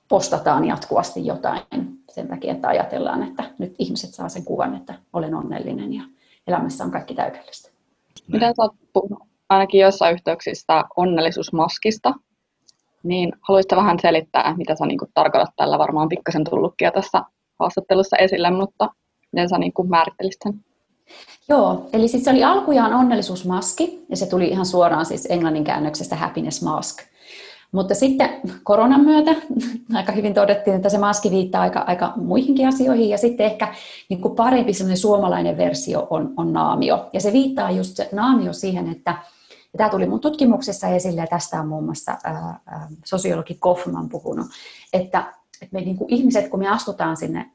[0.09, 1.61] postataan jatkuvasti jotain
[2.11, 6.03] sen takia, että ajatellaan, että nyt ihmiset saa sen kuvan, että olen onnellinen ja
[6.47, 7.71] elämässä on kaikki täydellistä.
[8.33, 12.15] Mitä sä oot puhunut ainakin jossain yhteyksissä onnellisuusmaskista,
[13.05, 15.79] niin haluaisitko vähän selittää, mitä sä niin kuin tarkoitat tällä?
[15.79, 17.23] Varmaan pikkasen tullutkin tässä
[17.61, 18.89] haastattelussa esille, mutta
[19.33, 20.65] miten sä niin kuin määrittelisit sen?
[21.49, 26.17] Joo, eli siis se oli alkujaan onnellisuusmaski, ja se tuli ihan suoraan siis englannin käännöksestä
[26.17, 27.03] happiness mask.
[27.73, 29.31] Mutta sitten koronan myötä
[29.95, 33.75] aika hyvin todettiin, että se maski viittaa aika, aika muihinkin asioihin, ja sitten ehkä
[34.09, 37.11] niin kuin parempi suomalainen versio on, on naamio.
[37.13, 39.17] Ja se viittaa just se naamio siihen, että
[39.75, 44.09] ja tämä tuli mun tutkimuksessa esille, ja tästä on muun muassa ää, ää, sosiologi Kaufman
[44.09, 44.47] puhunut,
[44.93, 45.33] että,
[45.63, 47.51] että me niin kuin ihmiset, kun me astutaan sinne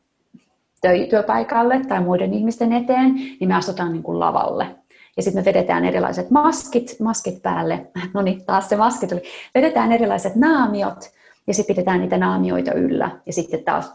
[1.09, 4.75] työpaikalle tai muiden ihmisten eteen, niin me astutaan niin kuin lavalle.
[5.17, 7.87] Ja sitten me vedetään erilaiset maskit, maskit päälle.
[8.13, 9.23] No niin, taas se maski tuli.
[9.55, 11.11] Vedetään erilaiset naamiot
[11.47, 13.09] ja sitten pidetään niitä naamioita yllä.
[13.25, 13.93] Ja sitten taas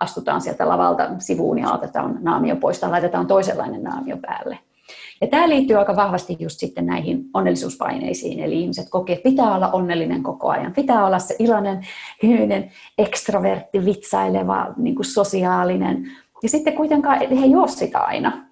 [0.00, 4.58] astutaan sieltä lavalta sivuun ja otetaan naamio pois tai laitetaan toisenlainen naamio päälle.
[5.20, 9.70] Ja tämä liittyy aika vahvasti just sitten näihin onnellisuuspaineisiin, eli ihmiset kokee, että pitää olla
[9.70, 11.86] onnellinen koko ajan, pitää olla se iloinen,
[12.22, 16.12] hymyinen, ekstrovertti, vitsaileva, niin kuin sosiaalinen,
[16.42, 18.46] ja sitten kuitenkaan he ei ole sitä aina.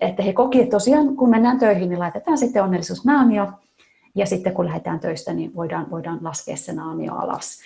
[0.00, 3.46] Että he koki, että tosiaan kun mennään töihin, niin laitetaan sitten onnellisuusnaamio,
[4.14, 7.60] ja sitten kun lähdetään töistä, niin voidaan, voidaan laskea se naamio alas.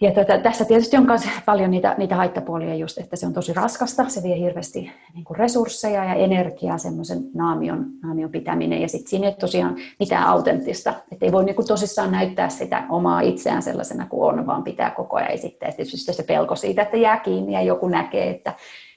[0.00, 3.52] Ja tuota, tässä tietysti on myös paljon niitä, niitä haittapuolia just, että se on tosi
[3.52, 9.10] raskasta, se vie hirveästi niin kuin resursseja ja energiaa semmoisen naamion, naamion pitäminen, ja sitten
[9.10, 13.62] siinä ei tosiaan mitään autenttista, että ei voi niin kuin tosissaan näyttää sitä omaa itseään
[13.62, 17.52] sellaisena kuin on, vaan pitää koko ajan esittää, että se pelko siitä, että jää kiinni
[17.52, 18.54] ja joku näkee, että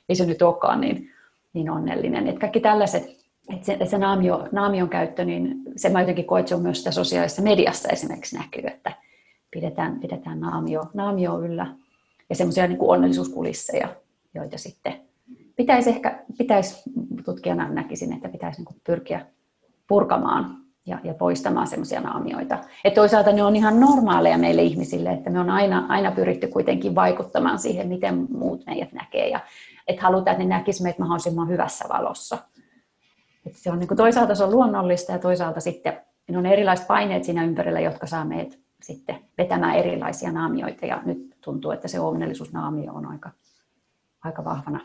[0.09, 1.09] ei se nyt olekaan niin,
[1.53, 2.27] niin onnellinen.
[2.27, 3.03] Että kaikki tällaiset,
[3.53, 6.77] että se, se naamio, naamion käyttö, niin se mä jotenkin koen, että se on myös
[6.77, 8.91] sitä sosiaalisessa mediassa esimerkiksi näkyy, että
[9.51, 11.67] pidetään, pidetään naamio, naamio yllä
[12.29, 13.87] ja semmoisia niin onnellisuuskulisseja,
[14.33, 14.93] joita sitten
[15.55, 16.81] pitäisi ehkä, pitäisi
[17.25, 19.25] tutkijana näkisin, että pitäisi niin pyrkiä
[19.87, 22.57] purkamaan ja, ja poistamaan semmoisia naamioita.
[22.83, 26.95] Et toisaalta ne on ihan normaaleja meille ihmisille, että me on aina, aina pyritty kuitenkin
[26.95, 29.39] vaikuttamaan siihen, miten muut meidät näkee ja
[29.87, 32.37] että halutaan, että ne näkisivät meitä mahdollisimman hyvässä valossa.
[33.45, 37.23] Et se on niin toisaalta se on luonnollista ja toisaalta sitten ne on erilaiset paineet
[37.23, 42.93] siinä ympärillä, jotka saa meidät sitten vetämään erilaisia naamioita ja nyt tuntuu, että se onnellisuusnaamio
[42.93, 43.29] on aika,
[44.23, 44.79] aika vahvana.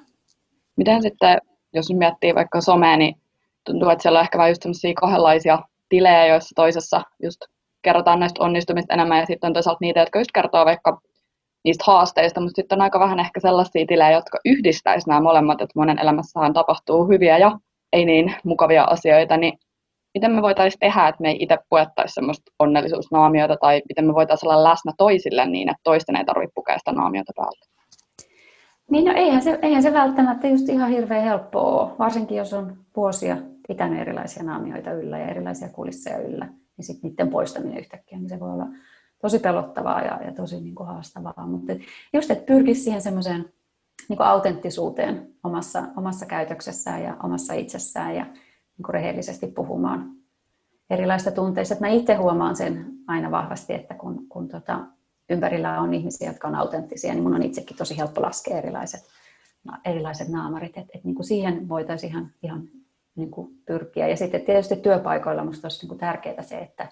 [0.76, 1.38] Miten sitten,
[1.72, 3.14] jos miettii vaikka somea, niin
[3.64, 4.62] tuntuu, että siellä on ehkä vain just
[5.00, 7.40] kahdenlaisia tilejä, joissa toisessa just
[7.82, 11.00] kerrotaan näistä onnistumista enemmän ja sitten on toisaalta niitä, jotka just kertoo vaikka
[11.64, 15.72] niistä haasteista, mutta sitten on aika vähän ehkä sellaisia tilejä, jotka yhdistäisivät nämä molemmat, että
[15.76, 17.58] monen elämässähän tapahtuu hyviä ja
[17.92, 19.58] ei niin mukavia asioita, niin
[20.16, 24.50] miten me voitaisiin tehdä, että me ei itse puettaisi semmoista onnellisuusnaamiota tai miten me voitaisiin
[24.50, 27.66] olla läsnä toisille niin, että toisten ei tarvitse pukea sitä naamiota päältä?
[28.90, 32.76] Niin no eihän se, eihän se välttämättä just ihan hirveän helppoa ole, varsinkin jos on
[32.96, 33.36] vuosia
[33.68, 36.46] pitänyt erilaisia naamioita yllä ja erilaisia kulisseja yllä,
[36.76, 38.66] niin sitten niiden poistaminen yhtäkkiä, niin se voi olla
[39.22, 41.46] tosi pelottavaa ja, ja tosi niin kuin haastavaa.
[41.46, 41.72] Mutta
[42.12, 43.44] just, että pyrkisi siihen semmoiseen
[44.08, 48.26] niin kuin autenttisuuteen omassa, omassa käytöksessään ja omassa itsessään ja
[48.78, 50.16] niin rehellisesti puhumaan
[50.90, 51.76] erilaista tunteista.
[51.80, 54.80] Mä itse huomaan sen aina vahvasti, että kun, kun tota,
[55.30, 59.00] ympärillä on ihmisiä, jotka on autenttisia, niin mun on itsekin tosi helppo laskea erilaiset,
[59.84, 60.76] erilaiset naamarit.
[60.76, 62.68] Et, et niin siihen voitaisiin ihan, ihan
[63.16, 64.08] niin kuin pyrkiä.
[64.08, 66.88] Ja sitten tietysti työpaikoilla minusta olisi niin kuin tärkeää se, että,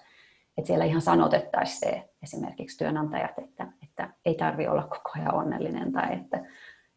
[0.59, 5.93] että siellä ihan sanotettaisiin se esimerkiksi työnantajat, että, että ei tarvitse olla koko ajan onnellinen
[5.93, 6.45] tai että,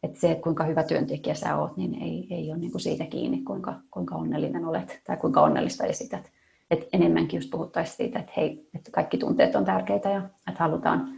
[0.02, 3.06] että se, että kuinka hyvä työntekijä sä oot, niin ei, ei ole niin kuin siitä
[3.06, 6.30] kiinni, kuinka, kuinka onnellinen olet tai kuinka onnellista esität.
[6.70, 11.08] Et enemmänkin just puhuttaisiin siitä, että hei, että kaikki tunteet on tärkeitä ja että halutaan,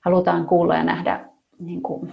[0.00, 1.28] halutaan kuulla ja nähdä
[1.58, 2.12] niin kuin,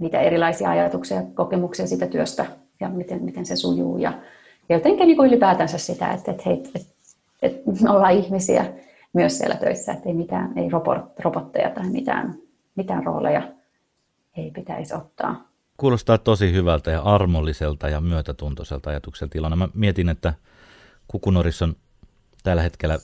[0.00, 2.46] mitä erilaisia ajatuksia ja kokemuksia siitä työstä
[2.80, 3.98] ja miten, miten se sujuu.
[3.98, 4.12] Ja,
[4.68, 6.78] ja jotenkin niin kuin ylipäätänsä sitä, että, että, hei, että,
[7.42, 8.72] että me ollaan ihmisiä
[9.12, 10.68] myös siellä töissä, että ei mitään, ei
[11.18, 12.34] robotteja tai mitään,
[12.76, 13.42] mitään rooleja
[14.40, 15.50] ei pitäisi ottaa.
[15.76, 19.56] Kuulostaa tosi hyvältä ja armolliselta ja myötätuntoiselta ajatukselta Ilona.
[19.56, 20.34] Mä mietin, että
[21.08, 21.76] Kukunorissa on
[22.42, 22.98] tällä hetkellä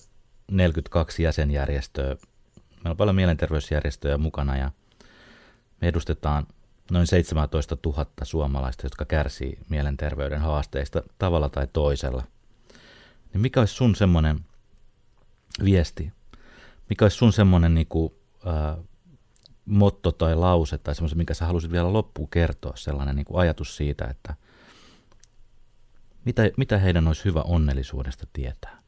[0.50, 2.16] 42 jäsenjärjestöä.
[2.74, 4.70] Meillä on paljon mielenterveysjärjestöjä mukana ja
[5.80, 6.46] me edustetaan
[6.90, 12.22] noin 17 000 suomalaista, jotka kärsii mielenterveyden haasteista tavalla tai toisella.
[13.32, 14.40] Niin mikä olisi sun semmoinen
[15.64, 16.12] viesti?
[16.90, 18.12] Mikä olisi sun semmoinen niin kuin,
[18.46, 18.84] äh,
[19.66, 23.76] motto tai lause tai semmoisen, mikä sä halusit vielä loppuun kertoa, sellainen niin kuin ajatus
[23.76, 24.34] siitä, että
[26.24, 28.78] mitä, mitä heidän olisi hyvä onnellisuudesta tietää?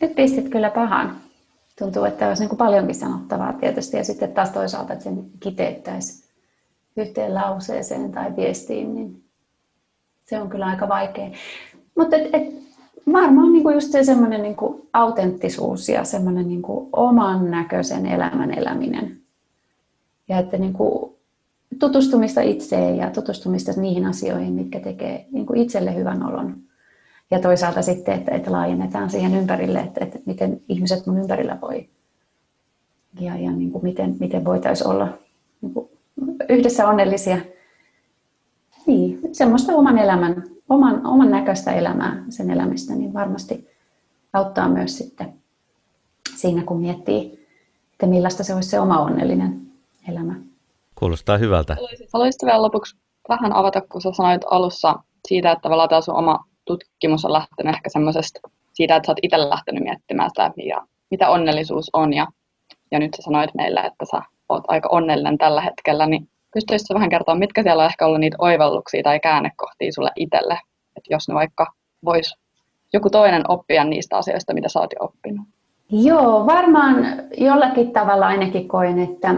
[0.00, 1.16] Nyt pistit kyllä pahan.
[1.78, 6.30] Tuntuu, että olisi niin kuin paljonkin sanottavaa tietysti ja sitten taas toisaalta, että sen kiteyttäisi
[6.96, 9.24] yhteen lauseeseen tai viestiin, niin
[10.20, 11.30] se on kyllä aika vaikea.
[11.96, 12.54] Mutta et, et,
[13.12, 18.06] varmaan niin kuin just se semmoinen niin kuin autenttisuus ja semmoinen niin kuin oman näköisen
[18.06, 19.19] elämän eläminen
[20.30, 21.14] ja että niin kuin
[21.78, 26.56] tutustumista itseen ja tutustumista niihin asioihin, mitkä tekee niin kuin itselle hyvän olon.
[27.30, 31.88] Ja toisaalta sitten, että, että laajennetaan siihen ympärille, että, että miten ihmiset mun ympärillä voi.
[33.20, 35.18] Ja, ja niin kuin miten, miten voitaisiin olla
[35.60, 35.88] niin kuin
[36.48, 37.38] yhdessä onnellisia.
[38.86, 43.68] Niin, semmoista oman elämän, oman, oman näköistä elämää, sen elämistä, niin varmasti
[44.32, 45.32] auttaa myös sitten
[46.36, 47.46] siinä, kun miettii,
[47.92, 49.59] että millaista se olisi se oma onnellinen
[50.08, 50.34] elämä.
[50.94, 51.76] Kuulostaa hyvältä.
[52.12, 52.96] Haluaisitko vielä lopuksi
[53.28, 54.94] vähän avata, kun sä sanoit alussa
[55.28, 58.40] siitä, että tavallaan tämä sun oma tutkimus on lähtenyt ehkä semmoisesta
[58.72, 62.12] siitä, että sä oot itse lähtenyt miettimään sitä, ja mitä onnellisuus on.
[62.12, 62.26] Ja,
[62.90, 67.10] ja nyt sä sanoit meille, että sä oot aika onnellinen tällä hetkellä, niin pystyisitkö vähän
[67.10, 70.58] kertoa, mitkä siellä on ehkä ollut niitä oivalluksia tai käännekohtia sulle itselle
[70.96, 71.66] että jos ne vaikka
[72.04, 72.34] vois
[72.92, 75.46] joku toinen oppia niistä asioista, mitä sä oot jo oppinut?
[75.90, 77.06] Joo, varmaan
[77.38, 79.34] jollakin tavalla ainakin koen, että,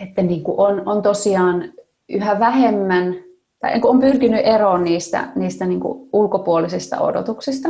[0.00, 1.64] että niin kuin on, on tosiaan
[2.08, 3.14] yhä vähemmän,
[3.60, 7.68] tai niin on pyrkinyt eroon niistä, niistä niin kuin ulkopuolisista odotuksista.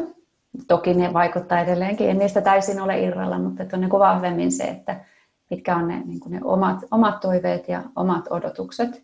[0.69, 4.53] Toki ne vaikuttaa edelleenkin, en niistä täysin ole irralla, mutta että on niin kuin vahvemmin
[4.53, 5.05] se, että
[5.51, 9.03] mitkä on ne, niin kuin ne omat, omat toiveet ja omat odotukset.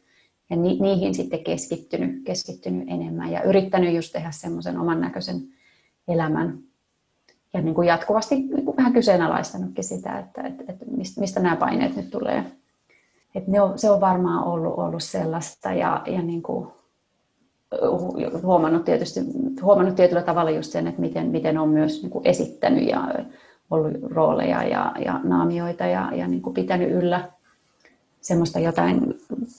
[0.51, 5.41] Ja ni, niihin sitten keskittynyt, keskittynyt enemmän ja yrittänyt just tehdä semmoisen oman näköisen
[6.09, 6.59] elämän.
[7.55, 11.57] Ja niin kuin jatkuvasti niin kuin vähän kyseenalaistanutkin sitä, että, että, että mistä, mistä nämä
[11.57, 12.45] paineet nyt tulee.
[13.35, 16.69] Että ne on, se on varmaan ollut, ollut sellaista ja, ja niin kuin
[18.43, 19.21] huomannut, tietysti,
[19.63, 23.09] huomannut tietyllä tavalla just sen, että miten, miten on myös niin kuin esittänyt ja
[23.71, 27.29] ollut rooleja ja, ja naamioita ja, ja niin kuin pitänyt yllä
[28.21, 29.15] semmoista jotain,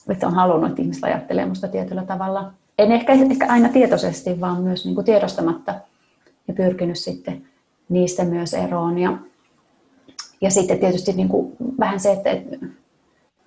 [0.08, 2.52] että on halunnut, että ihmiset ajattelee musta tietyllä tavalla.
[2.78, 5.74] En ehkä, ehkä aina tietoisesti, vaan myös niin kuin tiedostamatta
[6.48, 7.44] ja pyrkinyt sitten
[7.88, 8.98] niistä myös eroon.
[8.98, 9.18] Ja,
[10.40, 12.66] ja sitten tietysti niin kuin vähän se, että, että,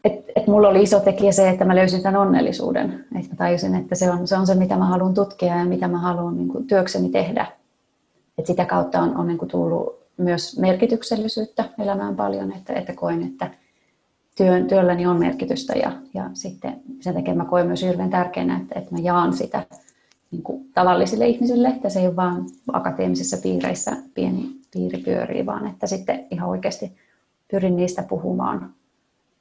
[0.05, 3.05] että, että mulla oli iso tekijä se, että mä löysin tämän onnellisuuden.
[3.19, 5.87] Että mä tajusin, että se on se, on se mitä mä haluan tutkia ja mitä
[5.87, 7.45] mä haluan niin kuin työkseni tehdä.
[8.37, 13.23] Että sitä kautta on, on niin kuin tullut myös merkityksellisyyttä elämään paljon, että, että koen,
[13.23, 13.51] että
[14.37, 18.79] työn, työlläni on merkitystä ja, ja sitten sen takia mä koen myös hirveän tärkeänä, että,
[18.79, 19.63] että mä jaan sitä
[20.31, 25.67] niin kuin tavallisille ihmisille, että se ei ole vain akateemisissa piireissä pieni piiri pyörii, vaan
[25.67, 26.91] että sitten ihan oikeasti
[27.51, 28.73] pyrin niistä puhumaan,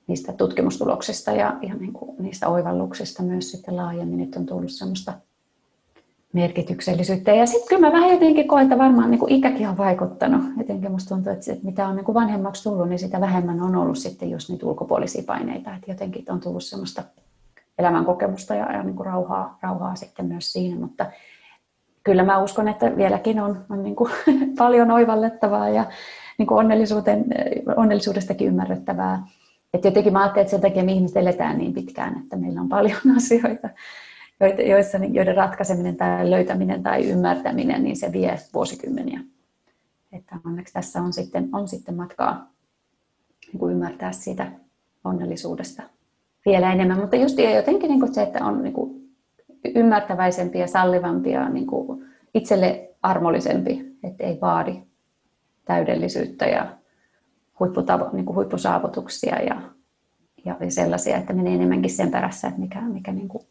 [0.07, 5.13] niistä tutkimustuloksista ja, ja niin kuin niistä oivalluksista myös sitten laajemmin, että on tullut semmoista
[6.33, 7.35] merkityksellisyyttä.
[7.35, 10.43] Ja sitten kyllä mä vähän jotenkin koen, että varmaan niin kuin ikäkin on vaikuttanut.
[10.59, 13.99] Jotenkin musta tuntuu, että mitä on niin kuin vanhemmaksi tullut, niin sitä vähemmän on ollut
[13.99, 15.75] sitten just niitä ulkopuolisia paineita.
[15.75, 17.03] Että jotenkin on tullut semmoista
[17.79, 20.81] elämänkokemusta ja, ja niin kuin rauhaa, rauhaa sitten myös siinä.
[20.81, 21.07] Mutta
[22.05, 24.13] kyllä mä uskon, että vieläkin on, on niin kuin
[24.59, 25.85] paljon oivallettavaa ja
[26.39, 27.25] niin kuin onnellisuuden,
[27.77, 29.23] onnellisuudestakin ymmärrettävää.
[29.75, 32.69] Että jotenkin mä ajattelen, että sen takia me ihmiset eletään niin pitkään, että meillä on
[32.69, 33.69] paljon asioita,
[34.69, 39.21] joissa, joiden ratkaiseminen tai löytäminen tai ymmärtäminen, niin se vie vuosikymmeniä.
[40.13, 42.51] Että onneksi tässä on sitten, on sitten matkaa
[43.47, 44.53] niin kuin ymmärtää siitä
[45.05, 45.83] onnellisuudesta
[46.47, 46.99] vielä enemmän.
[46.99, 49.13] Mutta just jotenkin niin se, että on niin
[49.75, 51.67] ymmärtäväisempi ja sallivampi ja niin
[52.35, 54.83] itselle armollisempi, että ei vaadi
[55.65, 56.77] täydellisyyttä ja
[57.61, 59.61] huipputavo, niin kuin huippusaavutuksia ja,
[60.45, 63.45] ja sellaisia, että menee enemmänkin sen perässä, että mikä, mikä niin kuin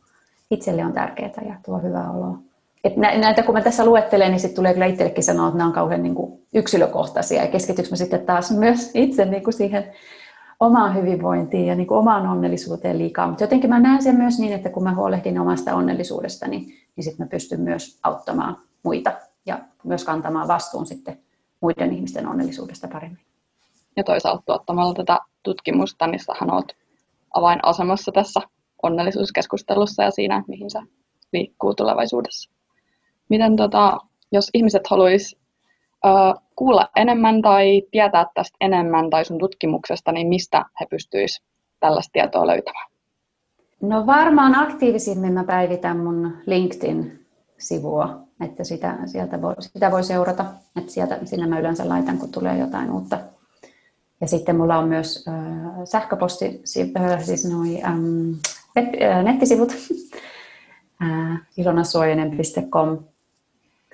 [0.52, 2.38] itselle on tärkeää ja tuo hyvää oloa.
[2.84, 5.74] Et näitä kun mä tässä luettelen, niin sitten tulee kyllä itsellekin sanoa, että nämä on
[5.74, 9.86] kauhean niin kuin yksilökohtaisia ja keskityks mä sitten taas myös itse niin kuin siihen
[10.60, 13.28] omaan hyvinvointiin ja niin kuin omaan onnellisuuteen liikaa.
[13.28, 17.04] Mutta jotenkin mä näen sen myös niin, että kun mä huolehdin omasta onnellisuudesta, niin, niin
[17.04, 19.12] sitten mä pystyn myös auttamaan muita
[19.46, 21.18] ja myös kantamaan vastuun sitten
[21.62, 23.33] muiden ihmisten onnellisuudesta paremmin.
[23.98, 26.76] Ja toisaalta tuottamalla tätä tutkimusta, niin sähän olet
[27.34, 28.42] avainasemassa tässä
[28.84, 30.80] onnellisuuskeskustelussa ja siinä, mihin se
[31.34, 32.52] liikkuu tulevaisuudessa.
[33.30, 33.98] Miten tota,
[34.32, 35.44] jos ihmiset haluaisivat
[36.56, 41.48] kuulla enemmän tai tietää tästä enemmän tai sun tutkimuksesta, niin mistä he pystyisivät
[41.80, 42.92] tällaista tietoa löytämään?
[43.82, 50.46] No varmaan aktiivisimmin mä päivitän mun LinkedIn-sivua, että sitä, sieltä voi, sitä voi seurata.
[50.78, 53.18] Että sieltä, sinne mä yleensä laitan, kun tulee jotain uutta.
[54.24, 55.34] Ja sitten mulla on myös äh,
[55.86, 56.62] sähköposti,
[56.98, 58.32] äh, siis noi, ähm,
[59.24, 59.72] nettisivut,
[61.04, 63.00] äh, ilonasuojainen.com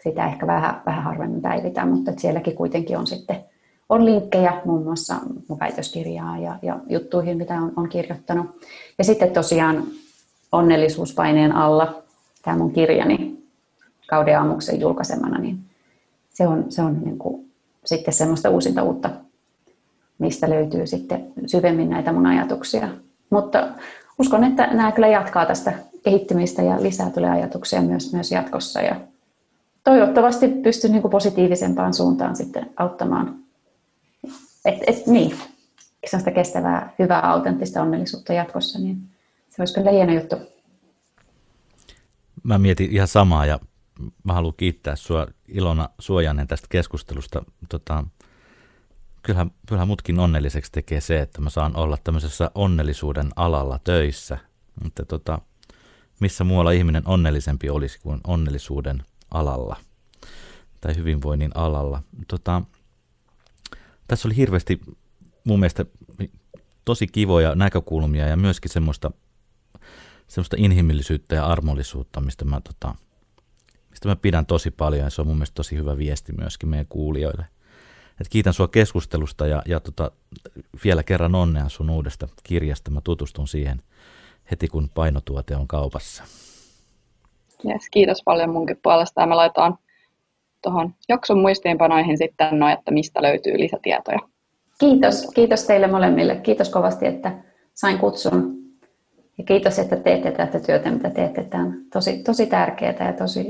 [0.03, 3.45] sitä ehkä vähän, vähän harvemmin päivitän, mutta sielläkin kuitenkin on sitten
[3.89, 5.15] on linkkejä muun muassa
[5.47, 8.45] mun väitöskirjaan ja, ja juttuihin, mitä on, on kirjoittanut.
[8.97, 9.83] Ja sitten tosiaan
[10.51, 12.03] onnellisuuspaineen alla
[12.41, 13.43] tämä mun kirjani
[14.07, 15.59] kauden aamuksen julkaisemana, niin
[16.33, 17.51] se on, se on niin kuin
[17.85, 19.09] sitten semmoista uusinta uutta,
[20.19, 22.89] mistä löytyy sitten syvemmin näitä mun ajatuksia.
[23.29, 23.67] Mutta
[24.19, 28.81] uskon, että nämä kyllä jatkaa tästä kehittymistä ja lisää tulee ajatuksia myös, myös jatkossa.
[28.81, 28.95] Ja
[29.83, 33.35] toivottavasti pystyn niin positiivisempaan suuntaan sitten auttamaan.
[34.65, 35.37] Et, et, niin,
[36.05, 38.97] sellaista kestävää, hyvää, autenttista onnellisuutta jatkossa, niin
[39.49, 40.35] se olisi kyllä hieno juttu.
[42.43, 43.59] Mä mietin ihan samaa ja
[44.23, 47.43] mä haluan kiittää sua Ilona Suojanen tästä keskustelusta.
[47.69, 48.03] Tota,
[49.23, 54.37] kyllähän, kyllähän mutkin onnelliseksi tekee se, että mä saan olla tämmöisessä onnellisuuden alalla töissä.
[54.83, 55.39] Mutta tota,
[56.19, 59.75] missä muualla ihminen onnellisempi olisi kuin onnellisuuden alalla
[60.81, 62.03] tai hyvinvoinnin alalla.
[62.27, 62.61] Tota,
[64.07, 64.81] tässä oli hirveästi
[65.43, 65.85] mun mielestä
[66.85, 69.11] tosi kivoja näkökulmia ja myöskin semmoista,
[70.27, 72.95] semmoista inhimillisyyttä ja armollisuutta, mistä mä tota,
[73.89, 76.87] mistä mä pidän tosi paljon ja se on mun mielestä tosi hyvä viesti myöskin meidän
[76.89, 77.45] kuulijoille.
[78.21, 80.11] Et kiitän sua keskustelusta ja, ja tota,
[80.83, 82.91] vielä kerran onnea sun uudesta kirjasta.
[82.91, 83.81] Mä tutustun siihen
[84.51, 86.23] heti kun painotuote on kaupassa.
[87.65, 89.77] Yes, kiitos paljon munkin puolesta ja me laitetaan
[90.61, 94.19] tuohon jakson muistiinpanoihin sitten no, että mistä löytyy lisätietoja.
[94.79, 96.35] Kiitos, kiitos teille molemmille.
[96.35, 97.43] Kiitos kovasti, että
[97.73, 98.59] sain kutsun.
[99.37, 101.43] Ja kiitos, että teette tätä työtä, mitä teette.
[101.43, 103.43] Tämä on tosi, tosi tärkeää ja tosi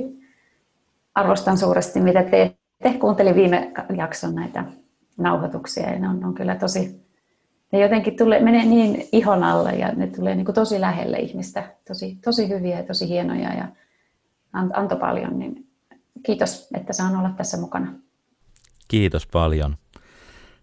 [1.15, 2.58] arvostan suuresti, mitä teette.
[2.99, 4.63] Kuuntelin viime jakson näitä
[5.17, 7.05] nauhoituksia ja ne on, on kyllä tosi,
[7.71, 11.75] ne jotenkin tulee, menee niin ihon alle ja ne tulee niin kuin tosi lähelle ihmistä.
[11.87, 13.67] Tosi, tosi hyviä ja tosi hienoja ja
[14.53, 15.67] antoi paljon, niin
[16.25, 17.93] kiitos, että saan olla tässä mukana.
[18.87, 19.75] Kiitos paljon.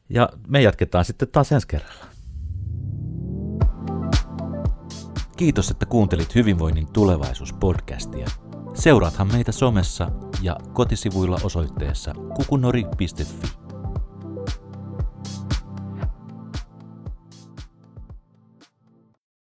[0.08, 2.06] Ja me jatketaan sitten taas ensi kerralla.
[5.36, 8.45] Kiitos, että kuuntelit Hyvinvoinnin tulevaisuus-podcastia.
[8.76, 10.10] Seuraathan meitä somessa
[10.42, 13.65] ja kotisivuilla osoitteessa kukunori.fi.